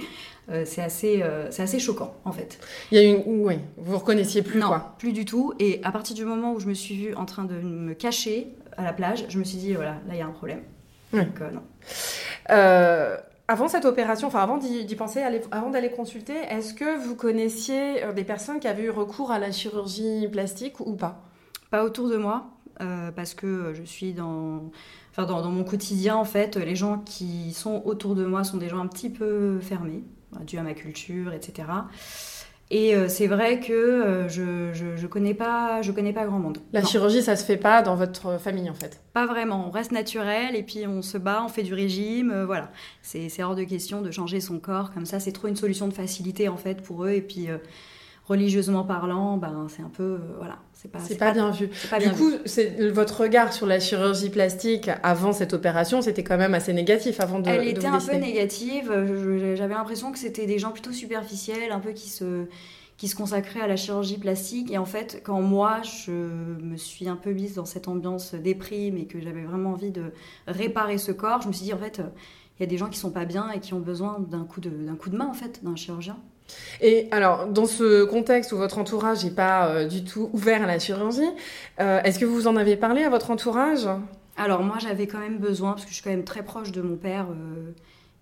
euh, 0.50 0.63
c'est 0.65 0.81
assez, 0.81 1.21
euh, 1.21 1.51
c'est 1.51 1.63
assez 1.63 1.79
choquant, 1.79 2.15
en 2.25 2.31
fait. 2.31 2.59
Il 2.91 2.97
y 2.97 3.01
a 3.01 3.03
une, 3.03 3.21
oui, 3.25 3.59
vous 3.77 3.97
reconnaissiez 3.97 4.41
plus 4.41 4.59
non, 4.59 4.67
quoi. 4.67 4.95
plus 4.97 5.13
du 5.13 5.25
tout. 5.25 5.53
Et 5.59 5.79
à 5.83 5.91
partir 5.91 6.15
du 6.15 6.25
moment 6.25 6.53
où 6.53 6.59
je 6.59 6.67
me 6.67 6.73
suis 6.73 6.95
vue 6.95 7.15
en 7.15 7.25
train 7.25 7.44
de 7.45 7.55
me 7.55 7.94
cacher 7.94 8.47
à 8.77 8.83
la 8.83 8.94
plage, 8.94 9.25
je 9.29 9.38
me 9.38 9.44
suis 9.44 9.57
dit, 9.57 9.73
voilà, 9.73 9.91
là, 10.07 10.13
il 10.13 10.17
y 10.17 10.21
a 10.21 10.25
un 10.25 10.31
problème. 10.31 10.61
Ouais. 11.11 11.25
Donc, 11.25 11.41
euh, 11.41 11.51
non. 11.51 11.61
Avant 13.53 13.67
cette 13.67 13.85
opération, 13.85 14.29
enfin 14.29 14.39
avant 14.39 14.57
d'y 14.57 14.95
penser, 14.95 15.21
avant 15.51 15.69
d'aller 15.69 15.91
consulter, 15.91 16.33
est-ce 16.33 16.73
que 16.73 16.97
vous 17.05 17.15
connaissiez 17.15 18.03
euh, 18.03 18.11
des 18.11 18.23
personnes 18.23 18.59
qui 18.59 18.67
avaient 18.67 18.85
eu 18.85 18.89
recours 18.89 19.29
à 19.29 19.38
la 19.38 19.51
chirurgie 19.51 20.27
plastique 20.27 20.79
ou 20.79 20.95
pas? 20.95 21.21
Pas 21.69 21.83
autour 21.83 22.09
de 22.09 22.17
moi, 22.17 22.47
euh, 22.81 23.11
parce 23.11 23.35
que 23.35 23.71
je 23.75 23.83
suis 23.83 24.13
dans, 24.13 24.71
enfin 25.11 25.27
dans, 25.27 25.51
mon 25.51 25.63
quotidien, 25.63 26.15
en 26.15 26.25
fait, 26.25 26.57
les 26.57 26.75
gens 26.75 26.97
qui 26.97 27.53
sont 27.53 27.83
autour 27.85 28.15
de 28.15 28.25
moi 28.25 28.44
sont 28.44 28.57
des 28.57 28.69
gens 28.69 28.79
un 28.79 28.88
petit 28.88 29.11
peu 29.11 29.59
fermés, 29.59 30.03
dû 30.47 30.57
à 30.57 30.63
ma 30.63 30.73
culture, 30.73 31.31
etc. 31.31 31.67
Et 32.75 32.95
euh, 32.95 33.07
c'est 33.07 33.27
vrai 33.27 33.59
que 33.59 33.71
euh, 33.71 34.27
je, 34.27 34.73
je, 34.73 34.97
je 34.97 35.05
connais 35.05 35.35
pas, 35.35 35.83
je 35.83 35.91
connais 35.91 36.11
pas 36.11 36.25
grand 36.25 36.39
monde. 36.39 36.57
La 36.73 36.81
Non, 36.81 36.87
chirurgie, 36.87 37.21
ça 37.21 37.35
se 37.35 37.45
fait 37.45 37.55
pas 37.55 37.83
dans 37.83 37.95
votre 37.95 38.39
famille 38.39 38.67
en 38.67 38.73
fait. 38.73 38.99
Pas 39.13 39.27
vraiment, 39.27 39.67
on 39.67 39.69
reste 39.69 39.91
naturel 39.91 40.55
et 40.55 40.63
puis 40.63 40.87
on 40.87 41.03
se 41.03 41.19
bat, 41.19 41.43
on 41.45 41.49
fait 41.49 41.61
du 41.61 41.75
régime, 41.75 42.31
euh, 42.31 42.47
voilà. 42.47 42.71
C'est 43.03 43.43
hors 43.43 43.53
de 43.53 43.63
question 43.63 44.01
de 44.01 44.09
changer 44.09 44.41
son 44.41 44.57
corps 44.57 44.91
comme 44.91 45.05
ça, 45.05 45.19
c'est 45.19 45.31
trop 45.33 45.47
une 45.49 45.55
solution 45.55 45.87
de 45.87 45.93
facilité 45.93 46.49
en 46.49 46.57
fait 46.57 46.81
pour 46.81 47.05
eux 47.05 47.11
et 47.11 47.21
puis 47.21 47.47
religieusement 48.25 48.83
parlant, 48.83 49.37
ben 49.37 49.67
c'est 49.69 49.81
un 49.81 49.89
peu, 49.89 50.03
euh, 50.03 50.17
voilà, 50.37 50.57
c'est 50.73 50.89
pas, 50.91 50.99
C'est 50.99 51.17
pas, 51.17 51.31
bien 51.31 51.51
vu. 51.51 51.69
pas 51.89 52.00
Du 52.00 52.05
bien 52.05 52.13
coup, 52.13 52.31
c'est 52.45 52.89
votre 52.89 53.21
regard 53.21 53.51
sur 53.53 53.65
la 53.65 53.79
chirurgie 53.79 54.29
plastique 54.29 54.89
avant 55.03 55.33
cette 55.33 55.53
opération, 55.53 56.01
c'était 56.01 56.24
quand 56.24 56.38
même 56.38 56.53
assez 56.53 56.74
négatif 56.74 57.19
avant 57.19 57.39
de. 57.39 57.50
Elle 57.50 57.65
de 57.65 57.69
était 57.71 57.88
vous 57.88 57.95
un 57.95 58.00
peu 58.00 58.15
négative. 58.15 58.91
Je- 59.07 59.55
J'avais 59.55 59.74
l'impression 59.74 60.12
que 60.12 60.19
c'était 60.19 60.45
des 60.45 60.57
gens 60.59 60.71
plutôt 60.71 60.91
superficiels, 60.93 61.71
un 61.71 61.79
peu 61.79 61.91
qui 61.91 62.09
se, 62.09 62.45
qui 62.98 63.07
se 63.09 63.15
consacraient 63.15 63.59
à 63.62 63.67
la 63.67 63.75
chirurgie 63.75 64.17
plastique. 64.17 64.71
Et 64.71 64.77
en 64.77 64.86
fait, 64.86 65.21
quand 65.24 65.41
moi, 65.41 65.81
je 65.83 66.12
me 66.12 66.77
suis 66.77 67.09
un 67.09 67.17
peu 67.17 67.31
mise 67.33 67.55
dans 67.55 67.65
cette 67.65 67.88
ambiance 67.89 68.36
déprime 68.36 68.98
et 68.98 69.05
que 69.05 69.19
j'avais 69.19 69.43
vraiment 69.43 69.71
envie 69.71 69.91
de 69.91 70.13
réparer 70.48 70.98
ce 70.98 71.12
corps, 71.12 71.41
je 71.41 71.48
me 71.50 71.53
suis 71.53 71.65
dit, 71.65 71.74
en 71.74 71.77
fait, 71.77 72.01
il 72.57 72.62
y 72.62 72.63
a 72.63 72.67
des 72.67 72.77
gens 72.77 72.88
qui 72.88 73.00
sont 73.00 73.12
pas 73.12 73.25
bien 73.25 73.50
et 73.51 73.59
qui 73.59 73.74
ont 73.74 73.79
besoin 73.81 74.19
d'un 74.19 74.45
coup, 74.45 74.62
de, 74.62 74.69
d'un 74.69 74.95
coup 74.95 75.09
de 75.09 75.17
main, 75.17 75.27
en 75.27 75.33
fait, 75.33 75.62
d'un 75.63 75.75
chirurgien. 75.75 76.17
Et 76.81 77.07
alors, 77.12 77.47
dans 77.47 77.65
ce 77.65 78.03
contexte 78.03 78.51
où 78.51 78.57
votre 78.57 78.77
entourage 78.77 79.23
n'est 79.23 79.31
pas 79.31 79.67
euh, 79.67 79.88
du 79.88 80.03
tout 80.03 80.29
ouvert 80.33 80.63
à 80.63 80.65
la 80.67 80.79
chirurgie, 80.79 81.21
euh, 81.79 82.01
est-ce 82.03 82.19
que 82.19 82.25
vous 82.25 82.47
en 82.47 82.55
avez 82.55 82.75
parlé 82.75 83.03
à 83.03 83.09
votre 83.09 83.31
entourage? 83.31 83.88
Alors 84.35 84.63
moi 84.63 84.77
j'avais 84.79 85.05
quand 85.07 85.19
même 85.19 85.38
besoin, 85.38 85.73
parce 85.73 85.83
que 85.83 85.89
je 85.89 85.95
suis 85.95 86.03
quand 86.03 86.09
même 86.09 86.23
très 86.23 86.43
proche 86.43 86.71
de 86.71 86.81
mon 86.81 86.97
père, 86.97 87.27
euh, 87.29 87.71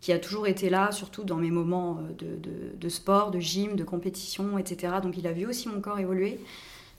qui 0.02 0.12
a 0.12 0.20
toujours 0.20 0.48
été 0.48 0.70
là, 0.70 0.92
surtout 0.92 1.24
dans 1.24 1.38
mes 1.38 1.52
moments 1.52 2.00
de, 2.18 2.38
de- 2.78 2.90
sport, 2.90 3.32
de 3.32 3.40
gym, 3.40 3.76
de 3.76 3.84
compétition, 3.84 4.58
etc. 4.58 4.96
Donc 5.02 5.18
il 5.18 5.26
a 5.28 5.32
vu 5.32 5.46
aussi 5.46 5.70
mon 5.70 5.80
corps 5.80 6.00
évoluer. 6.00 6.40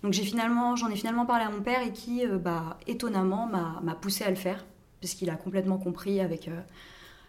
Donc 0.02 0.12
j'ai 0.12 0.23
finalement, 0.23 0.76
j'en 0.76 0.88
ai 0.88 0.97
finalement 0.97 1.26
parlé 1.26 1.45
à 1.45 1.50
mon 1.50 1.61
père 1.61 1.83
et 1.83 1.93
qui, 1.93 2.25
bah, 2.26 2.79
étonnamment, 2.87 3.47
m'a 3.83 3.95
poussé 3.95 4.25
à 4.25 4.31
le 4.31 4.37
faire, 4.37 4.64
puisqu'il 5.00 5.31
a 5.31 5.35
complètement 5.35 5.79
compris 5.79 6.21
avec 6.21 6.49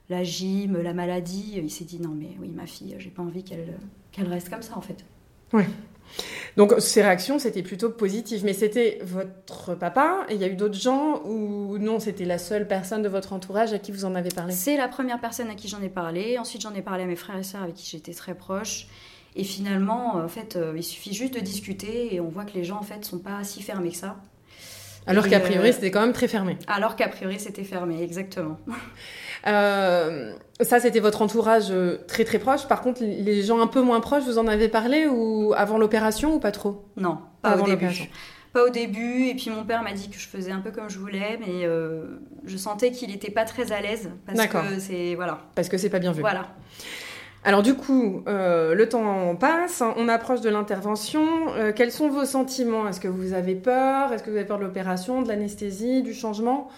la 0.10 0.24
gym, 0.24 0.82
la 0.82 0.94
maladie. 0.94 1.54
Il 1.56 1.72
s'est 1.72 1.86
dit 1.86 2.00
non 2.00 2.14
mais 2.16 2.36
oui 2.40 2.50
ma 2.50 2.66
fille, 2.66 2.96
j'ai 3.00 3.10
pas 3.10 3.24
envie 3.24 3.44
qu'elle 3.44 3.78
qu'elle 4.12 4.28
reste 4.28 4.50
comme 4.50 4.62
ça 4.62 4.78
en 4.78 4.82
fait. 4.82 5.04
Donc, 6.58 6.74
ces 6.80 7.02
réactions, 7.02 7.40
c'était 7.40 7.64
plutôt 7.64 7.90
positif. 7.90 8.44
Mais 8.44 8.54
c'était 8.54 9.00
votre 9.04 9.76
papa 9.76 10.26
et 10.30 10.36
il 10.36 10.42
y 10.42 10.44
a 10.44 10.48
eu 10.48 10.56
d'autres 10.56 10.80
gens 10.80 11.22
ou 11.26 11.78
non, 11.80 12.00
c'était 12.00 12.26
la 12.26 12.38
seule 12.38 12.68
personne 12.68 13.02
de 13.02 13.10
votre 13.10 13.34
entourage 13.34 13.74
à 13.74 13.80
qui 13.80 13.92
vous 13.92 14.06
en 14.06 14.16
avez 14.16 14.30
parlé? 14.30 14.54
C'est 14.54 14.78
la 14.78 14.88
première 14.88 15.20
personne 15.20 15.50
à 15.50 15.56
qui 15.56 15.68
j'en 15.68 15.82
ai 15.82 15.90
parlé. 15.90 16.38
Ensuite, 16.38 16.62
j'en 16.62 16.74
ai 16.74 16.82
parlé 16.82 17.04
à 17.04 17.08
mes 17.08 17.16
frères 17.16 17.38
et 17.38 17.44
sœurs 17.44 17.64
avec 17.64 17.76
qui 17.76 17.90
j'étais 17.90 18.14
très 18.14 18.36
proche. 18.36 18.88
Et 19.36 19.44
finalement, 19.44 20.18
en 20.18 20.28
fait, 20.28 20.56
euh, 20.56 20.74
il 20.76 20.84
suffit 20.84 21.14
juste 21.14 21.34
de 21.34 21.40
discuter 21.40 22.14
et 22.14 22.20
on 22.20 22.30
voit 22.30 22.46
que 22.46 22.54
les 22.54 22.64
gens, 22.64 22.78
en 22.78 22.84
fait, 22.84 23.04
sont 23.04 23.18
pas 23.18 23.44
si 23.44 23.64
fermés 23.64 23.90
que 23.90 23.98
ça. 23.98 24.18
Alors 25.06 25.28
qu'a 25.28 25.40
priori, 25.40 25.74
c'était 25.74 25.92
quand 25.92 26.02
même 26.02 26.14
très 26.14 26.28
fermé. 26.28 26.58
Alors 26.68 26.96
qu'a 26.96 27.10
priori, 27.10 27.40
c'était 27.40 27.64
fermé, 27.64 28.02
exactement. 28.02 28.58
Euh, 29.48 30.34
ça, 30.62 30.80
c'était 30.80 31.00
votre 31.00 31.22
entourage 31.22 31.72
euh, 31.72 31.98
très 32.08 32.24
très 32.24 32.40
proche. 32.40 32.68
Par 32.68 32.82
contre, 32.82 33.02
les 33.04 33.44
gens 33.44 33.60
un 33.62 33.68
peu 33.68 33.82
moins 33.82 34.00
proches, 34.00 34.24
vous 34.24 34.38
en 34.38 34.48
avez 34.48 34.70
parlé 34.70 35.08
ou 35.08 35.54
avant 35.56 35.78
l'opération 35.78 36.36
ou 36.36 36.40
pas 36.40 36.52
trop? 36.52 36.86
Non, 36.96 37.20
pas, 37.42 37.58
au 37.58 37.66
début. 37.66 38.10
Pas 38.54 38.64
au 38.64 38.70
début. 38.70 39.28
Et 39.28 39.36
puis 39.36 39.50
mon 39.50 39.64
père 39.64 39.84
m'a 39.84 39.94
dit 39.94 40.10
que 40.10 40.18
je 40.18 40.28
faisais 40.28 40.52
un 40.52 40.60
peu 40.60 40.72
comme 40.72 40.90
je 40.90 41.00
voulais, 41.00 41.40
mais 41.46 41.66
euh, 41.66 42.20
je 42.46 42.56
sentais 42.56 42.92
qu'il 42.92 43.10
n'était 43.10 43.32
pas 43.32 43.46
très 43.46 43.72
à 43.72 43.82
l'aise 43.82 44.12
parce 44.26 44.48
que 44.48 44.80
c'est 44.80 45.16
voilà. 45.16 45.40
Parce 45.56 45.70
que 45.70 45.78
c'est 45.78 45.90
pas 45.90 46.00
bien 46.00 46.12
vu. 46.12 46.22
Voilà. 46.22 46.48
Alors 47.46 47.62
du 47.62 47.74
coup, 47.74 48.24
le 48.26 48.86
temps 48.86 49.36
passe, 49.36 49.84
on 49.98 50.08
approche 50.08 50.40
de 50.40 50.50
l'intervention. 50.50 51.26
quels 51.76 51.92
sont 51.92 52.08
vos 52.08 52.24
sentiments? 52.24 52.88
Est-ce 52.88 53.02
que 53.02 53.10
vous 53.10 53.34
avez 53.34 53.56
peur? 53.56 54.14
Est-ce 54.14 54.24
que 54.24 54.30
vous 54.30 54.38
avez 54.38 54.46
peur 54.46 54.60
de 54.60 54.64
l'opération, 54.64 55.22
de 55.22 55.28
l'anesthésie, 55.28 56.04
du 56.04 56.14
changement? 56.14 56.70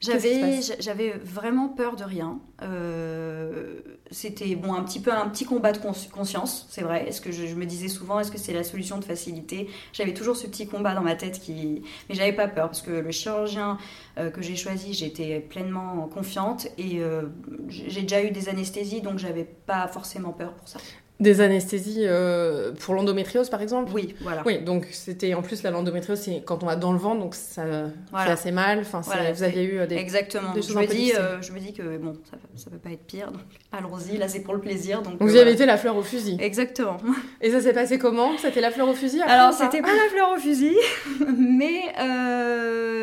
J'avais, 0.00 0.60
j'avais 0.78 1.10
vraiment 1.10 1.68
peur 1.68 1.96
de 1.96 2.04
rien. 2.04 2.38
Euh, 2.62 3.80
c'était 4.10 4.54
bon, 4.54 4.74
un 4.74 4.84
petit 4.84 5.00
peu 5.00 5.12
un 5.12 5.28
petit 5.28 5.44
combat 5.44 5.72
de 5.72 5.78
conscience, 5.78 6.66
c'est 6.70 6.82
vrai. 6.82 7.08
Est-ce 7.08 7.20
que 7.20 7.32
je, 7.32 7.54
me 7.54 7.66
disais 7.66 7.88
souvent, 7.88 8.20
est-ce 8.20 8.30
que 8.30 8.38
c'est 8.38 8.52
la 8.52 8.62
solution 8.62 8.98
de 8.98 9.04
facilité? 9.04 9.68
J'avais 9.92 10.14
toujours 10.14 10.36
ce 10.36 10.46
petit 10.46 10.68
combat 10.68 10.94
dans 10.94 11.02
ma 11.02 11.16
tête 11.16 11.40
qui, 11.40 11.82
mais 12.08 12.14
j'avais 12.14 12.32
pas 12.32 12.46
peur 12.46 12.68
parce 12.68 12.82
que 12.82 12.92
le 12.92 13.10
chirurgien 13.10 13.76
euh, 14.18 14.30
que 14.30 14.40
j'ai 14.40 14.54
choisi, 14.54 14.94
j'étais 14.94 15.40
pleinement 15.40 16.08
confiante 16.08 16.68
et 16.78 17.00
euh, 17.00 17.22
j'ai 17.68 18.02
déjà 18.02 18.22
eu 18.22 18.30
des 18.30 18.48
anesthésies, 18.48 19.00
donc 19.00 19.18
j'avais 19.18 19.44
pas 19.44 19.88
forcément 19.88 20.32
peur 20.32 20.54
pour 20.54 20.68
ça. 20.68 20.78
Des 21.20 21.40
anesthésies 21.40 22.04
euh, 22.04 22.70
pour 22.78 22.94
l'endométriose, 22.94 23.50
par 23.50 23.60
exemple 23.60 23.90
Oui, 23.92 24.14
voilà. 24.20 24.42
Oui, 24.46 24.60
donc 24.60 24.86
c'était 24.92 25.34
en 25.34 25.42
plus 25.42 25.64
la 25.64 25.72
l'endométriose, 25.72 26.20
c'est 26.20 26.42
quand 26.44 26.62
on 26.62 26.66
va 26.66 26.76
dans 26.76 26.92
le 26.92 26.98
ventre, 26.98 27.18
donc 27.18 27.34
ça 27.34 27.64
fait 27.64 28.30
assez 28.30 28.52
mal. 28.52 28.78
Enfin, 28.80 29.00
vous 29.00 29.42
aviez 29.42 29.64
eu 29.64 29.80
euh, 29.80 29.86
des 29.88 29.96
exactement. 29.96 30.52
Des 30.52 30.62
je 30.62 30.72
me 30.74 30.86
dis, 30.86 31.12
euh, 31.16 31.42
je 31.42 31.50
me 31.52 31.58
dis 31.58 31.72
que 31.72 31.98
bon, 31.98 32.14
ça, 32.30 32.36
ça 32.54 32.70
peut 32.70 32.78
pas 32.78 32.90
être 32.90 33.04
pire. 33.04 33.32
Donc 33.32 33.42
allons-y, 33.72 34.16
là 34.16 34.28
c'est 34.28 34.40
pour 34.40 34.54
le 34.54 34.60
plaisir. 34.60 35.02
Donc, 35.02 35.14
vous 35.18 35.34
y 35.34 35.40
avez 35.40 35.52
été 35.52 35.66
la 35.66 35.76
fleur 35.76 35.96
au 35.96 36.02
fusil. 36.02 36.36
Exactement. 36.38 36.98
Et 37.40 37.50
ça 37.50 37.60
s'est 37.60 37.72
passé 37.72 37.98
comment? 37.98 38.38
C'était 38.38 38.60
la 38.60 38.70
fleur 38.70 38.88
au 38.88 38.94
fusil 38.94 39.20
Alors 39.22 39.52
c'était 39.52 39.82
pas 39.82 39.88
la 39.88 40.08
fleur 40.10 40.30
au 40.36 40.38
fusil, 40.38 40.76
mais 41.36 41.82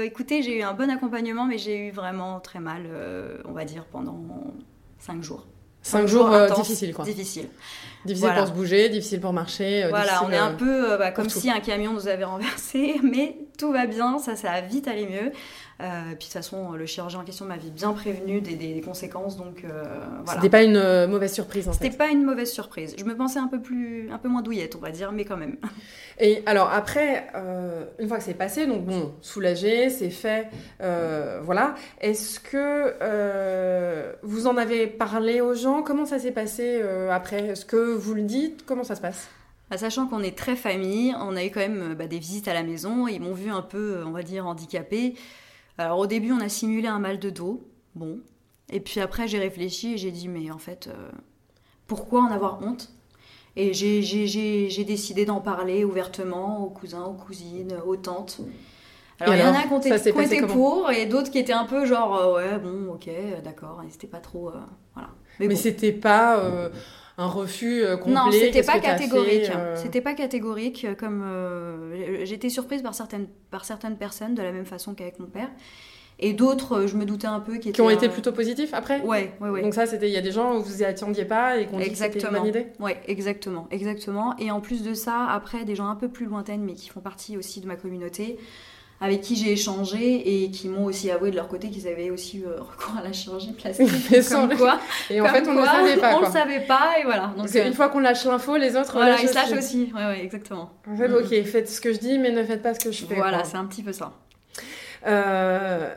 écoutez, 0.06 0.42
j'ai 0.42 0.60
eu 0.60 0.62
un 0.62 0.74
bon 0.74 0.90
accompagnement, 0.90 1.46
mais 1.46 1.58
j'ai 1.58 1.88
eu 1.88 1.92
vraiment 1.92 2.40
très 2.40 2.60
mal, 2.60 2.84
on 3.44 3.52
va 3.52 3.66
dire 3.66 3.84
pendant 3.92 4.22
cinq 5.00 5.22
jours. 5.22 5.46
Cinq 5.86 6.08
jours, 6.08 6.32
jours 6.32 6.58
difficiles, 6.58 6.96
quoi. 6.96 7.06
Difficiles. 7.06 7.48
Difficile 8.06 8.32
pour 8.36 8.48
se 8.48 8.52
bouger, 8.52 8.90
difficile 8.90 9.22
pour 9.22 9.34
marcher. 9.34 9.84
Euh, 9.84 9.90
voilà, 9.90 10.24
on 10.24 10.32
est 10.32 10.38
un 10.38 10.52
euh, 10.52 10.58
peu 10.58 10.94
euh, 10.94 10.98
bah, 10.98 11.12
comme 11.12 11.30
si 11.30 11.52
un 11.52 11.60
camion 11.60 11.94
nous 11.94 12.08
avait 12.08 12.24
renversé, 12.36 12.96
mais 13.04 13.38
tout 13.58 13.72
va 13.72 13.86
bien, 13.86 14.20
ça, 14.20 14.36
ça 14.36 14.52
a 14.52 14.62
vite 14.62 14.88
allé 14.88 15.06
mieux. 15.06 15.32
Euh, 15.82 16.04
puis 16.06 16.14
de 16.14 16.24
toute 16.24 16.32
façon, 16.32 16.72
le 16.72 16.86
chirurgien 16.86 17.20
en 17.20 17.24
question 17.24 17.46
m'avait 17.46 17.70
bien 17.70 17.92
prévenu 17.92 18.40
des, 18.40 18.82
conséquences, 18.82 19.36
donc 19.36 19.64
euh, 19.66 19.84
voilà. 20.24 20.40
C'était 20.40 20.50
pas 20.50 20.64
une 20.64 20.78
euh, 20.78 21.08
mauvaise 21.08 21.34
surprise 21.34 21.68
en 21.68 21.74
fait. 21.74 21.84
C'était 21.84 21.98
pas 21.98 22.08
une 22.08 22.24
mauvaise 22.24 22.52
surprise. 22.52 22.96
Je 22.98 23.04
me 23.04 23.16
pensais 23.16 23.40
un 23.40 23.48
peu 23.48 23.60
plus, 23.60 24.10
un 24.12 24.18
peu 24.18 24.30
moins 24.30 24.42
douillette, 24.42 24.76
on 24.76 24.80
va 24.80 24.92
dire, 24.92 25.12
mais 25.12 25.26
quand 25.26 25.36
même. 25.38 25.58
Et 26.20 26.44
alors 26.46 26.72
après, 26.72 27.28
une 28.00 28.08
fois 28.08 28.18
que 28.18 28.24
c'est 28.24 28.36
passé, 28.36 28.68
donc 28.68 28.86
bon, 28.86 29.14
soulagé, 29.22 29.90
c'est 29.90 30.10
fait, 30.10 30.48
voilà. 30.80 31.76
Est-ce 32.00 32.40
que 32.40 34.16
vous 34.24 34.48
en 34.48 34.56
avez 34.56 34.88
parlé 34.88 35.42
aux 35.42 35.56
gens? 35.56 35.84
Comment 35.84 36.06
ça 36.06 36.20
s'est 36.20 36.32
passé 36.32 36.82
après? 37.12 37.48
Est-ce 37.48 37.66
que 37.66 37.94
vous 37.94 38.14
le 38.14 38.22
dites? 38.22 38.64
Comment 38.66 38.86
ça 38.86 38.96
se 38.96 39.02
passe? 39.02 39.28
Bah, 39.70 39.78
sachant 39.78 40.08
qu'on 40.08 40.22
est 40.22 40.38
très 40.38 40.56
famille, 40.56 41.16
on 41.20 41.36
a 41.36 41.44
eu 41.44 41.50
quand 41.50 41.60
même 41.60 41.96
bah, 41.96 42.08
des 42.08 42.20
visites 42.20 42.48
à 42.48 42.54
la 42.54 42.64
maison, 42.64 43.08
ils 43.08 43.20
m'ont 43.20 43.34
vu 43.34 43.50
un 43.50 43.62
peu, 43.62 44.04
on 44.06 44.12
va 44.12 44.22
dire, 44.22 44.46
handicapée. 44.46 45.16
Alors 45.78 46.00
au 46.00 46.08
début, 46.08 46.32
on 46.32 46.40
a 46.40 46.50
simulé 46.50 46.88
un 46.88 47.00
mal 47.00 47.20
de 47.20 47.30
dos. 47.30 47.68
Bon. 47.96 48.20
Et 48.70 48.80
puis 48.80 49.00
après, 49.00 49.28
j'ai 49.28 49.40
réfléchi 49.40 49.94
et 49.94 49.98
j'ai 49.98 50.12
dit, 50.12 50.28
mais 50.28 50.52
en 50.52 50.58
fait, 50.58 50.88
euh, 50.88 51.12
pourquoi 51.88 52.22
en 52.22 52.32
avoir 52.32 52.62
honte? 52.62 52.92
Et 53.58 53.74
j'ai 53.74 54.84
décidé 54.86 55.26
d'en 55.26 55.40
parler 55.40 55.86
ouvertement 55.86 56.64
aux 56.66 56.70
cousins, 56.70 57.04
aux 57.06 57.14
cousines, 57.14 57.74
aux 57.86 57.96
tantes. 57.96 58.42
Alors, 59.20 59.34
il 59.34 59.40
y 59.40 59.44
en 59.44 59.54
a 59.54 59.62
qui 59.62 59.72
ont 59.72 60.20
été 60.20 60.42
pour 60.42 60.92
et 60.92 61.06
d'autres 61.06 61.32
qui 61.32 61.38
étaient 61.38 61.54
un 61.54 61.64
peu 61.64 61.86
genre, 61.86 62.18
euh, 62.18 62.36
ouais, 62.36 62.60
bon, 62.60 62.94
ok, 62.94 63.10
d'accord. 63.46 63.82
Et 63.88 63.90
c'était 63.90 64.08
pas 64.08 64.20
trop. 64.20 64.50
Euh, 64.50 64.60
voilà. 64.94 65.10
Mais, 65.40 65.56
c'était 65.56 65.94
pas 65.94 66.42
un 67.18 67.28
refus 67.28 67.84
complet 68.02 68.14
Non, 68.14 68.32
c'était 68.32 68.64
pas 68.64 68.80
catégorique. 68.80 69.52
C'était 69.76 70.02
pas 70.02 70.14
catégorique. 70.14 70.88
Comme 70.98 71.24
j'étais 72.24 72.50
surprise 72.50 72.82
par 72.82 72.94
certaines 72.94 73.28
par 73.52 73.66
certaines 73.66 73.98
personnes 73.98 74.36
de 74.36 74.42
la 74.42 74.52
même 74.52 74.66
façon 74.66 74.94
qu'avec 74.94 75.20
mon 75.20 75.28
père. 75.28 75.50
Et 76.18 76.34
d'autres, 76.34 76.88
je 76.88 76.96
me 76.96 77.06
doutais 77.06 77.28
un 77.28 77.42
peu 77.42 77.58
qui, 77.58 77.74
qui 77.74 77.82
ont 77.82 77.90
été 77.90 78.08
plutôt 78.08 78.32
positifs 78.32 78.74
après? 78.74 79.02
Ouais, 79.02 79.34
ouais, 79.42 79.50
ouais. 79.50 79.62
Donc 79.62 79.74
ça, 79.74 79.86
c'était 79.86 80.08
il 80.08 80.14
y 80.14 80.18
a 80.18 80.22
des 80.22 80.32
gens 80.32 80.56
où 80.56 80.62
vous 80.62 80.82
y 80.82 80.86
attendiez 80.86 81.26
pas 81.26 81.58
et 81.58 81.66
qu'on 81.66 81.78
dit 81.78 81.90
que 81.90 81.98
c'était 81.98 82.20
une 82.22 82.32
bonne 82.32 82.46
idée? 82.46 82.68
Ouais, 82.80 83.02
exactement, 83.08 83.68
exactement. 83.70 84.34
Et 84.40 84.50
en 84.50 84.62
plus 84.62 84.82
de 84.82 84.94
ça, 84.94 85.26
après 85.26 85.66
des 85.66 85.76
gens 85.76 85.88
un 85.88 85.96
peu 85.96 86.08
plus 86.08 86.26
lointaines, 86.26 86.64
mais 86.64 86.74
qui 86.74 86.90
font 86.90 87.02
partie 87.02 87.36
aussi 87.38 87.60
de 87.60 87.68
ma 87.68 87.76
communauté, 87.76 88.38
avec 89.06 89.22
qui 89.22 89.36
j'ai 89.36 89.52
échangé 89.52 90.44
et 90.44 90.52
qui 90.52 90.68
m'ont 90.68 90.86
aussi 90.86 91.12
avoué 91.12 91.30
de 91.30 91.36
leur 91.36 91.48
côté 91.48 91.70
qu'ils 91.70 91.88
avaient 91.88 92.10
aussi 92.10 92.40
eu 92.40 92.46
euh, 92.46 92.56
recours 92.60 92.98
à 92.98 93.04
la 93.04 93.14
chirurgie 93.14 93.54
plastique. 93.54 93.88
comme 94.30 94.58
quoi, 94.58 94.80
et 95.10 95.22
en 95.22 95.26
fait, 95.28 95.48
on 95.48 95.54
ne 95.54 95.62
le 95.62 95.66
savait 95.66 95.98
pas. 95.98 96.16
On 96.16 96.22
ne 96.22 96.26
le 96.26 96.32
savait 96.32 96.60
pas 96.62 97.00
et 97.00 97.04
voilà. 97.04 97.34
Donc 97.38 97.54
une 97.54 97.62
euh, 97.62 97.74
fois 97.74 97.90
qu'on 97.90 98.00
lâche 98.00 98.26
l'info, 98.26 98.58
les 98.58 98.76
autres 98.76 98.94
voilà, 98.94 99.22
ils 99.22 99.30
se 99.30 99.36
lâchent 99.36 99.58
aussi. 99.58 99.92
Ouais, 99.96 100.06
ouais, 100.06 100.24
exactement. 100.24 100.72
En 100.90 100.96
fait, 100.96 101.12
ok, 101.12 101.46
faites 101.46 101.70
ce 101.70 101.80
que 101.80 101.94
je 101.94 102.00
dis, 102.00 102.18
mais 102.18 102.32
ne 102.32 102.44
faites 102.44 102.64
pas 102.64 102.74
ce 102.74 102.80
que 102.80 102.92
je 102.92 103.06
fais. 103.06 103.16
Voilà, 103.16 103.44
c'est 103.44 103.58
un 103.58 103.66
petit 103.66 103.84
peu 103.84 103.94
ça. 103.94 104.12
Euh, 105.08 105.94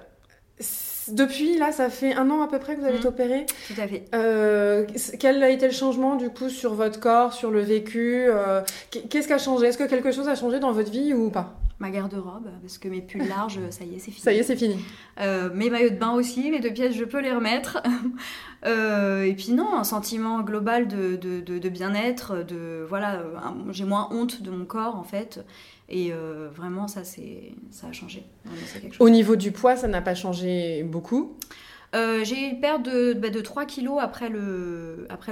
depuis, 1.13 1.59
là, 1.59 1.73
ça 1.73 1.91
fait 1.91 2.15
un 2.15 2.31
an 2.31 2.43
à 2.43 2.49
peu 2.49 2.59
près 2.59 2.75
que 2.75 2.81
vous 2.81 2.87
avez 2.87 2.97
mmh. 2.97 2.99
été 2.99 3.09
opéré. 3.09 3.47
Tout 3.67 3.81
à 3.81 3.87
fait. 3.87 4.05
Euh, 4.15 4.87
quel 5.19 5.43
a 5.43 5.51
été 5.51 5.67
le 5.67 5.73
changement, 5.73 6.17
du 6.17 6.31
coup, 6.31 6.49
sur 6.49 6.75
votre 6.75 7.01
corps, 7.01 7.33
sur 7.33 7.51
le 7.51 7.61
vécu 7.61 8.27
euh, 8.29 8.63
Qu'est-ce 8.91 9.27
qui 9.27 9.33
a 9.33 9.39
changé? 9.39 9.67
Est-ce 9.67 9.79
que 9.79 9.85
quelque 9.85 10.13
chose 10.13 10.29
a 10.29 10.35
changé 10.35 10.61
dans 10.61 10.73
votre 10.73 10.91
vie 10.91 11.15
ou 11.15 11.31
pas? 11.31 11.59
Ma 11.81 11.91
garde-robe, 11.91 12.49
parce 12.61 12.77
que 12.77 12.89
mes 12.89 13.01
pulls 13.01 13.29
larges, 13.29 13.61
ça 13.71 13.85
y 13.85 13.95
est, 13.95 13.99
c'est 13.99 14.11
fini. 14.11 14.23
Ça 14.23 14.33
y 14.33 14.39
est, 14.39 14.43
c'est 14.43 14.57
fini. 14.57 14.79
Euh, 15.21 15.49
mes 15.55 15.71
maillots 15.71 15.91
de 15.91 15.97
bain 15.97 16.13
aussi, 16.13 16.51
mes 16.51 16.59
deux 16.59 16.73
pièces, 16.73 16.95
je 16.95 17.05
peux 17.05 17.21
les 17.21 17.33
remettre. 17.33 17.81
et 18.67 19.35
puis 19.35 19.53
non, 19.53 19.77
un 19.77 19.85
sentiment 19.85 20.41
global 20.41 20.89
de, 20.89 21.15
de, 21.17 21.41
de 21.41 21.69
bien-être, 21.69 22.45
de 22.45 22.85
voilà, 22.89 23.23
j'ai 23.71 23.85
moins 23.85 24.09
honte 24.11 24.43
de 24.43 24.51
mon 24.51 24.65
corps 24.65 24.97
en 24.97 25.05
fait. 25.05 25.45
Et 25.89 26.13
euh, 26.13 26.49
vraiment, 26.55 26.87
ça, 26.87 27.03
ça 27.05 27.87
a 27.87 27.93
changé. 27.93 28.25
Au 28.99 29.09
niveau 29.09 29.37
du 29.37 29.53
poids, 29.53 29.77
ça 29.77 29.89
n'a 29.89 30.03
pas 30.03 30.15
changé 30.15 30.83
beaucoup 30.83 31.37
euh, 31.95 32.23
j'ai 32.23 32.35
eu 32.39 32.51
une 32.51 32.61
perte 32.61 32.83
de, 32.83 33.15
bah, 33.15 33.31
de 33.31 33.41
3 33.41 33.65
kilos 33.65 33.99
après 33.99 34.29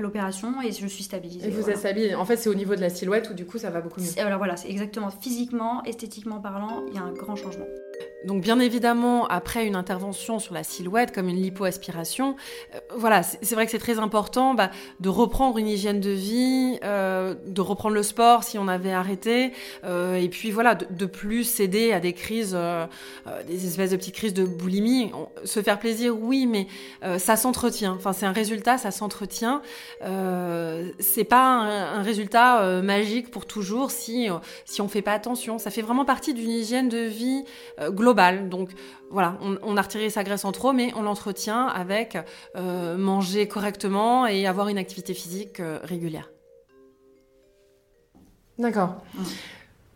l'opération 0.00 0.62
et 0.62 0.72
je 0.72 0.86
suis 0.86 1.04
stabilisée. 1.04 1.48
Et 1.48 1.50
vous 1.50 1.68
êtes 1.68 1.76
stabilisée. 1.76 2.14
En 2.14 2.25
fait, 2.25 2.36
c'est 2.36 2.48
au 2.48 2.54
niveau 2.54 2.75
de 2.75 2.80
la 2.80 2.88
silhouette 2.88 3.28
où 3.30 3.34
du 3.34 3.44
coup 3.44 3.58
ça 3.58 3.68
va 3.68 3.82
beaucoup 3.82 4.00
mieux. 4.00 4.08
Alors 4.18 4.38
voilà, 4.38 4.56
c'est 4.56 4.70
exactement 4.70 5.10
physiquement, 5.10 5.84
esthétiquement 5.84 6.40
parlant, 6.40 6.84
il 6.88 6.94
y 6.94 6.98
a 6.98 7.02
un 7.02 7.12
grand 7.12 7.36
changement. 7.36 7.66
Donc 8.26 8.42
bien 8.42 8.59
évidemment, 8.59 9.28
après 9.28 9.66
une 9.66 9.76
intervention 9.76 10.40
sur 10.40 10.52
la 10.52 10.64
silhouette, 10.64 11.14
comme 11.14 11.28
une 11.28 11.40
lipoaspiration, 11.40 12.35
euh, 12.75 12.78
voilà, 12.97 13.23
c'est 13.23 13.54
vrai 13.54 13.66
que 13.66 13.71
c'est 13.71 13.78
très 13.78 14.00
important 14.00 14.54
bah, 14.54 14.73
de 14.99 15.09
reprendre 15.09 15.59
une 15.59 15.68
hygiène 15.68 16.00
de 16.00 16.11
vie, 16.11 16.80
euh, 16.83 17.37
de 17.47 17.61
reprendre 17.61 17.95
le 17.95 18.02
sport 18.02 18.42
si 18.42 18.59
on 18.59 18.66
avait 18.66 18.92
arrêté, 18.92 19.52
euh, 19.85 20.16
et 20.16 20.28
puis 20.28 20.50
voilà, 20.50 20.75
de, 20.75 21.06
plus 21.06 21.45
céder 21.45 21.92
à 21.92 22.00
des 22.00 22.12
crises, 22.12 22.59
des 23.47 23.66
espèces 23.66 23.90
de 23.90 23.97
petites 23.97 24.16
crises 24.16 24.35
de 24.35 24.45
boulimie. 24.45 25.12
se 25.45 25.62
faire 25.62 25.78
plaisir, 25.78 26.16
oui, 26.21 26.47
mais 26.47 26.66
ça 27.18 27.37
s'entretient. 27.37 27.95
Enfin, 27.95 28.12
c'est 28.12 28.26
un 28.26 28.33
résultat, 28.33 28.76
ça 28.76 28.90
s'entretient. 28.90 29.62
c'est 30.99 31.25
pas 31.25 31.47
un, 31.47 32.00
un 32.00 32.02
résultat 32.02 32.83
magique 32.83 33.30
pour 33.30 33.47
toujours 33.47 33.92
si 33.92 34.28
si 34.64 34.83
on 34.83 34.88
fait 34.88 35.02
pas 35.02 35.12
attention. 35.12 35.59
Ça 35.59 35.71
fait 35.71 35.83
vraiment 35.83 36.04
partie 36.04 36.35
d'une 36.35 36.50
hygiène 36.50 36.88
de 36.88 36.99
vie 36.99 37.45
globale 37.90 38.15
donc 38.49 38.70
voilà, 39.11 39.38
on, 39.40 39.76
a 39.76 39.82
retiré 39.82 40.11
sa 40.11 40.25
graisse 40.25 40.44
en 40.44 40.52
trop, 40.52 40.73
mais 40.73 40.92
on 40.96 41.02
l'entretient 41.02 41.66
avec 41.66 42.18
euh, 42.56 42.96
manger 42.96 43.46
correctement 43.46 44.26
et 44.26 44.46
avoir 44.46 44.68
une 44.68 44.78
activité 44.78 45.14
physique 45.14 45.61
euh, 45.61 45.78
régulière. 45.82 46.30
D'accord. 48.58 48.96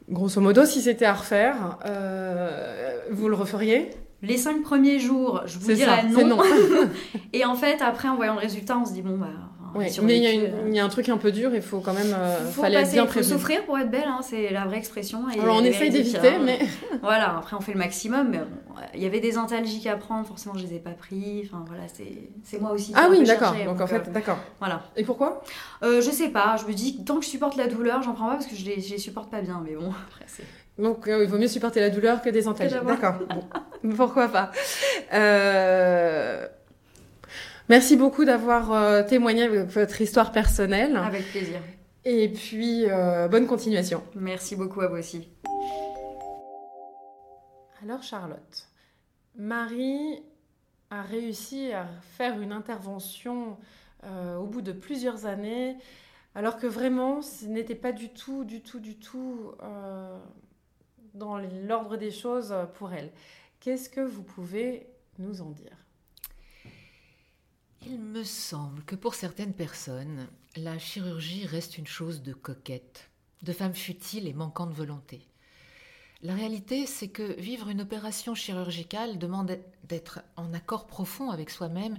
Grosso 0.09 0.41
modo, 0.41 0.65
si 0.65 0.81
c'était 0.81 1.07
à 1.07 1.15
refaire, 1.15 1.79
euh, 1.87 3.01
vous 3.11 3.29
le 3.29 3.35
referiez? 3.35 3.91
Les 4.23 4.37
cinq 4.37 4.63
premiers 4.63 4.99
jours, 4.99 5.43
je 5.47 5.59
vous 5.59 5.73
dirais 5.73 6.05
non. 6.05 6.27
non. 6.27 6.43
et 7.33 7.45
en 7.45 7.55
fait, 7.55 7.81
après, 7.81 8.09
en 8.09 8.17
voyant 8.17 8.35
le 8.35 8.41
résultat, 8.41 8.77
on 8.79 8.85
se 8.85 8.93
dit 8.93 9.03
bon, 9.03 9.17
bah, 9.17 9.29
mais 9.75 10.19
il 10.19 10.75
y, 10.75 10.79
a 10.79 10.85
un 10.85 10.89
truc 10.89 11.09
un 11.09 11.17
peu 11.17 11.33
dur, 11.33 11.51
il 11.55 11.63
faut 11.63 11.81
quand 11.81 11.93
même. 11.93 12.15
Il 12.47 12.53
faut 12.53 12.63
fallait 12.63 12.85
bien 12.85 13.07
faut 13.07 13.23
souffrir 13.23 13.65
pour 13.65 13.79
être 13.79 13.91
belle, 13.91 14.07
hein, 14.07 14.21
c'est 14.23 14.51
la 14.51 14.65
vraie 14.65 14.79
expression. 14.79 15.23
Alors 15.41 15.57
on 15.57 15.65
essaye 15.65 15.91
d'éviter, 15.91 16.39
mais. 16.43 16.59
voilà, 17.03 17.39
après 17.39 17.57
on 17.57 17.61
fait 17.61 17.73
le 17.73 17.79
maximum, 17.79 18.29
mais 18.31 18.41
il 18.95 19.03
y 19.03 19.07
avait 19.07 19.21
des 19.21 19.39
antalgiques 19.39 19.87
à 19.87 19.97
prendre, 19.97 20.27
forcément 20.27 20.55
je 20.57 20.67
les 20.67 20.75
ai 20.75 20.79
pas 20.79 20.91
pris. 20.91 21.43
Enfin 21.45 21.65
voilà, 21.67 21.85
c'est 22.45 22.61
moi 22.61 22.73
aussi. 22.73 22.93
Ah 22.95 23.09
oui, 23.11 23.23
d'accord. 23.25 23.55
Donc, 23.65 23.81
en 23.81 23.87
fait, 23.87 24.11
d'accord. 24.13 24.39
Voilà. 24.59 24.83
Et 24.97 25.05
pourquoi? 25.05 25.43
Je 25.83 26.01
sais 26.01 26.29
pas, 26.29 26.57
je 26.61 26.67
me 26.67 26.73
dis 26.73 27.05
tant 27.05 27.19
que 27.19 27.25
je 27.25 27.31
supporte 27.31 27.57
la 27.57 27.67
douleur, 27.67 28.03
j'en 28.03 28.13
prends 28.13 28.29
pas 28.29 28.35
parce 28.35 28.47
que 28.47 28.57
je 28.57 28.65
les, 28.65 28.81
je 28.81 28.91
les 28.91 28.99
supporte 28.99 29.31
pas 29.31 29.41
bien, 29.41 29.63
mais 29.65 29.75
bon, 29.75 29.91
après 30.11 30.25
c'est. 30.27 30.45
Donc, 30.81 31.05
il 31.07 31.27
vaut 31.27 31.39
mieux 31.39 31.49
supporter 31.49 31.81
la 31.81 31.91
douleur 31.91 32.23
que 32.23 32.31
des 32.31 32.49
antalgiques. 32.49 32.83
D'accord. 32.85 33.17
Pourquoi 33.97 34.29
pas 34.29 34.51
euh... 35.13 36.47
Merci 37.71 37.97
beaucoup 37.97 38.25
d'avoir 38.25 38.73
euh, 38.73 39.05
témoigné 39.05 39.45
avec 39.45 39.61
votre 39.69 40.01
histoire 40.01 40.33
personnelle. 40.33 40.97
Avec 40.97 41.31
plaisir. 41.31 41.61
Et 42.05 42.29
puis, 42.29 42.91
euh, 42.91 43.29
bonne 43.29 43.47
continuation. 43.47 44.03
Merci 44.17 44.57
beaucoup 44.57 44.81
à 44.81 44.89
vous 44.89 44.97
aussi. 44.97 45.29
Alors, 47.81 48.03
Charlotte, 48.03 48.69
Marie 49.37 50.21
a 50.91 51.03
réussi 51.03 51.71
à 51.73 51.87
faire 52.19 52.41
une 52.41 52.51
intervention 52.51 53.57
euh, 54.03 54.35
au 54.35 54.47
bout 54.47 54.63
de 54.63 54.73
plusieurs 54.73 55.27
années, 55.27 55.77
alors 56.35 56.57
que 56.59 56.67
vraiment, 56.67 57.23
ce 57.23 57.45
n'était 57.45 57.77
pas 57.77 57.93
du 57.93 58.09
tout, 58.09 58.45
du 58.45 58.63
tout, 58.63 58.81
du 58.81 58.97
tout 58.97 59.53
dans 61.15 61.39
l'ordre 61.39 61.97
des 61.97 62.11
choses 62.11 62.53
pour 62.75 62.93
elle. 62.93 63.13
Qu'est-ce 63.61 63.89
que 63.89 64.01
vous 64.01 64.25
pouvez 64.25 64.89
nous 65.21 65.41
en 65.41 65.51
dire? 65.51 65.77
Il 67.83 67.99
me 67.99 68.25
semble 68.25 68.83
que 68.85 68.95
pour 68.95 69.15
certaines 69.15 69.55
personnes, 69.55 70.29
la 70.57 70.79
chirurgie 70.79 71.47
reste 71.47 71.79
une 71.79 71.87
chose 71.87 72.23
de 72.23 72.33
coquette, 72.33 73.11
de 73.43 73.53
femme 73.53 73.75
futile 73.75 74.29
et 74.29 74.35
manquant 74.35 74.67
de 74.67 74.75
volonté. 74.75 75.27
La 76.23 76.35
réalité, 76.35 76.85
c'est 76.85 77.09
que 77.09 77.41
vivre 77.41 77.71
une 77.71 77.81
opération 77.81 78.35
chirurgicale 78.35 79.19
demande 79.19 79.59
d'être 79.85 80.21
en 80.37 80.53
accord 80.53 80.87
profond 80.87 81.31
avec 81.31 81.49
soi-même 81.49 81.99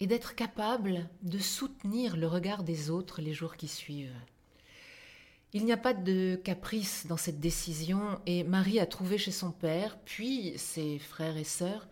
et 0.00 0.08
d'être 0.08 0.34
capable 0.34 1.08
de 1.22 1.38
soutenir 1.38 2.16
le 2.16 2.26
regard 2.26 2.64
des 2.64 2.90
autres 2.90 3.22
les 3.22 3.32
jours 3.32 3.56
qui 3.56 3.68
suivent. 3.68 4.16
Il 5.52 5.64
n'y 5.64 5.72
a 5.72 5.76
pas 5.76 5.94
de 5.94 6.34
caprice 6.42 7.06
dans 7.06 7.16
cette 7.16 7.38
décision 7.38 8.20
et 8.26 8.42
Marie 8.42 8.80
a 8.80 8.86
trouvé 8.86 9.18
chez 9.18 9.30
son 9.30 9.52
père, 9.52 9.96
puis 10.04 10.54
ses 10.56 10.98
frères 10.98 11.36
et 11.36 11.44
sœurs, 11.44 11.86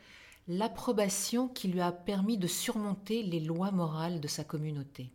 l'approbation 0.49 1.49
qui 1.49 1.69
lui 1.69 1.81
a 1.81 1.93
permis 1.93 2.39
de 2.39 2.47
surmonter 2.47 3.23
les 3.23 3.41
lois 3.41 3.71
morales 3.71 4.21
de 4.21 4.29
sa 4.29 4.45
communauté. 4.45 5.11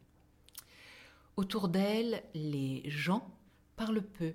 Autour 1.36 1.68
d'elle, 1.68 2.24
les 2.34 2.84
gens 2.90 3.30
parlent 3.76 4.02
peu 4.02 4.34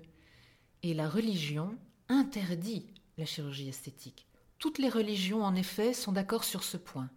et 0.83 0.93
la 0.93 1.09
religion 1.09 1.77
interdit 2.09 2.87
la 3.17 3.25
chirurgie 3.25 3.69
esthétique. 3.69 4.27
Toutes 4.59 4.77
les 4.77 4.89
religions, 4.89 5.43
en 5.43 5.55
effet, 5.55 5.93
sont 5.93 6.11
d'accord 6.11 6.43
sur 6.43 6.63
ce 6.63 6.77
point. 6.77 7.09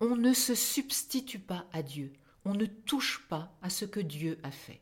On 0.00 0.16
ne 0.16 0.32
se 0.32 0.54
substitue 0.54 1.38
pas 1.38 1.66
à 1.72 1.82
Dieu, 1.82 2.12
on 2.44 2.54
ne 2.54 2.64
touche 2.64 3.26
pas 3.28 3.54
à 3.60 3.68
ce 3.68 3.84
que 3.84 4.00
Dieu 4.00 4.38
a 4.42 4.50
fait. 4.50 4.80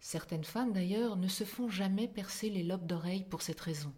Certaines 0.00 0.44
femmes, 0.44 0.72
d'ailleurs, 0.72 1.16
ne 1.16 1.28
se 1.28 1.44
font 1.44 1.68
jamais 1.68 2.08
percer 2.08 2.48
les 2.48 2.62
lobes 2.62 2.86
d'oreilles 2.86 3.24
pour 3.24 3.42
cette 3.42 3.60
raison. 3.60 3.92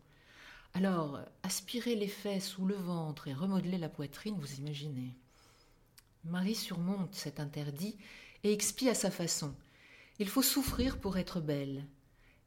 Alors, 0.76 1.20
aspirer 1.42 1.94
les 1.94 2.06
fesses 2.06 2.58
ou 2.58 2.66
le 2.66 2.74
ventre 2.74 3.28
et 3.28 3.32
remodeler 3.32 3.78
la 3.78 3.88
poitrine, 3.88 4.36
vous 4.38 4.56
imaginez. 4.56 5.16
Marie 6.24 6.54
surmonte 6.54 7.14
cet 7.14 7.40
interdit 7.40 7.96
et 8.44 8.52
expie 8.52 8.90
à 8.90 8.94
sa 8.94 9.10
façon. 9.10 9.54
Il 10.18 10.28
faut 10.28 10.42
souffrir 10.42 11.00
pour 11.00 11.16
être 11.16 11.40
belle. 11.40 11.86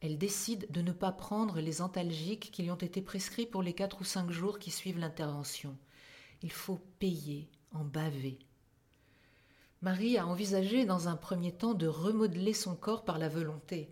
Elle 0.00 0.16
décide 0.16 0.70
de 0.70 0.80
ne 0.80 0.92
pas 0.92 1.10
prendre 1.10 1.58
les 1.58 1.82
antalgiques 1.82 2.52
qui 2.52 2.62
lui 2.62 2.70
ont 2.70 2.76
été 2.76 3.02
prescrits 3.02 3.46
pour 3.46 3.64
les 3.64 3.72
quatre 3.72 4.00
ou 4.00 4.04
cinq 4.04 4.30
jours 4.30 4.60
qui 4.60 4.70
suivent 4.70 5.00
l'intervention. 5.00 5.76
Il 6.44 6.52
faut 6.52 6.78
payer, 7.00 7.48
en 7.72 7.82
baver. 7.82 8.38
Marie 9.82 10.18
a 10.18 10.26
envisagé 10.28 10.84
dans 10.84 11.08
un 11.08 11.16
premier 11.16 11.50
temps 11.50 11.74
de 11.74 11.88
remodeler 11.88 12.54
son 12.54 12.76
corps 12.76 13.04
par 13.04 13.18
la 13.18 13.28
volonté, 13.28 13.90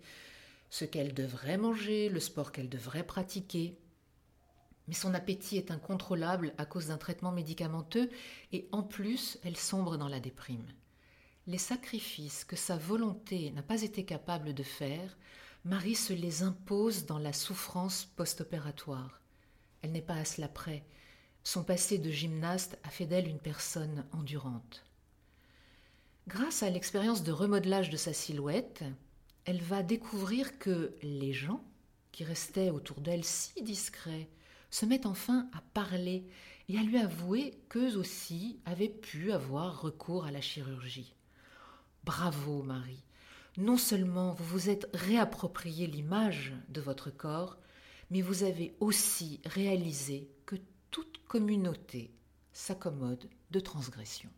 ce 0.70 0.84
qu'elle 0.84 1.12
devrait 1.12 1.58
manger, 1.58 2.08
le 2.08 2.20
sport 2.20 2.52
qu'elle 2.52 2.68
devrait 2.68 3.02
pratiquer, 3.02 3.76
mais 4.88 4.94
son 4.94 5.14
appétit 5.14 5.58
est 5.58 5.70
incontrôlable 5.70 6.54
à 6.58 6.64
cause 6.64 6.88
d'un 6.88 6.96
traitement 6.96 7.30
médicamenteux 7.30 8.10
et 8.52 8.68
en 8.72 8.82
plus 8.82 9.38
elle 9.44 9.56
sombre 9.56 9.98
dans 9.98 10.08
la 10.08 10.18
déprime. 10.18 10.66
Les 11.46 11.58
sacrifices 11.58 12.44
que 12.44 12.56
sa 12.56 12.76
volonté 12.76 13.50
n'a 13.52 13.62
pas 13.62 13.82
été 13.82 14.04
capable 14.04 14.54
de 14.54 14.62
faire, 14.62 15.16
Marie 15.64 15.94
se 15.94 16.12
les 16.12 16.42
impose 16.42 17.06
dans 17.06 17.18
la 17.18 17.32
souffrance 17.32 18.04
post-opératoire. 18.04 19.20
Elle 19.82 19.92
n'est 19.92 20.02
pas 20.02 20.14
à 20.14 20.24
cela 20.24 20.48
près. 20.48 20.84
Son 21.44 21.64
passé 21.64 21.98
de 21.98 22.10
gymnaste 22.10 22.78
a 22.82 22.90
fait 22.90 23.06
d'elle 23.06 23.28
une 23.28 23.38
personne 23.38 24.04
endurante. 24.12 24.84
Grâce 26.26 26.62
à 26.62 26.70
l'expérience 26.70 27.22
de 27.22 27.32
remodelage 27.32 27.88
de 27.88 27.96
sa 27.96 28.12
silhouette, 28.12 28.84
elle 29.44 29.62
va 29.62 29.82
découvrir 29.82 30.58
que 30.58 30.94
les 31.02 31.32
gens, 31.32 31.64
qui 32.12 32.24
restaient 32.24 32.70
autour 32.70 33.00
d'elle 33.00 33.24
si 33.24 33.62
discrets, 33.62 34.28
se 34.70 34.86
mettent 34.86 35.06
enfin 35.06 35.48
à 35.52 35.60
parler 35.74 36.26
et 36.68 36.78
à 36.78 36.82
lui 36.82 36.98
avouer 36.98 37.58
qu'eux 37.68 37.96
aussi 37.96 38.60
avaient 38.64 38.88
pu 38.88 39.32
avoir 39.32 39.80
recours 39.80 40.24
à 40.24 40.30
la 40.30 40.40
chirurgie. 40.40 41.14
Bravo, 42.04 42.62
Marie. 42.62 43.02
Non 43.56 43.76
seulement 43.76 44.34
vous 44.34 44.44
vous 44.44 44.70
êtes 44.70 44.88
réapproprié 44.94 45.86
l'image 45.86 46.52
de 46.68 46.80
votre 46.80 47.10
corps, 47.10 47.58
mais 48.10 48.22
vous 48.22 48.42
avez 48.42 48.74
aussi 48.80 49.40
réalisé 49.44 50.30
que 50.46 50.56
toute 50.90 51.18
communauté 51.26 52.10
s'accommode 52.52 53.28
de 53.50 53.60
transgression. 53.60 54.30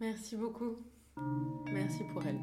Merci 0.00 0.36
beaucoup. 0.36 0.76
Merci 1.72 2.04
pour 2.12 2.24
elle. 2.24 2.40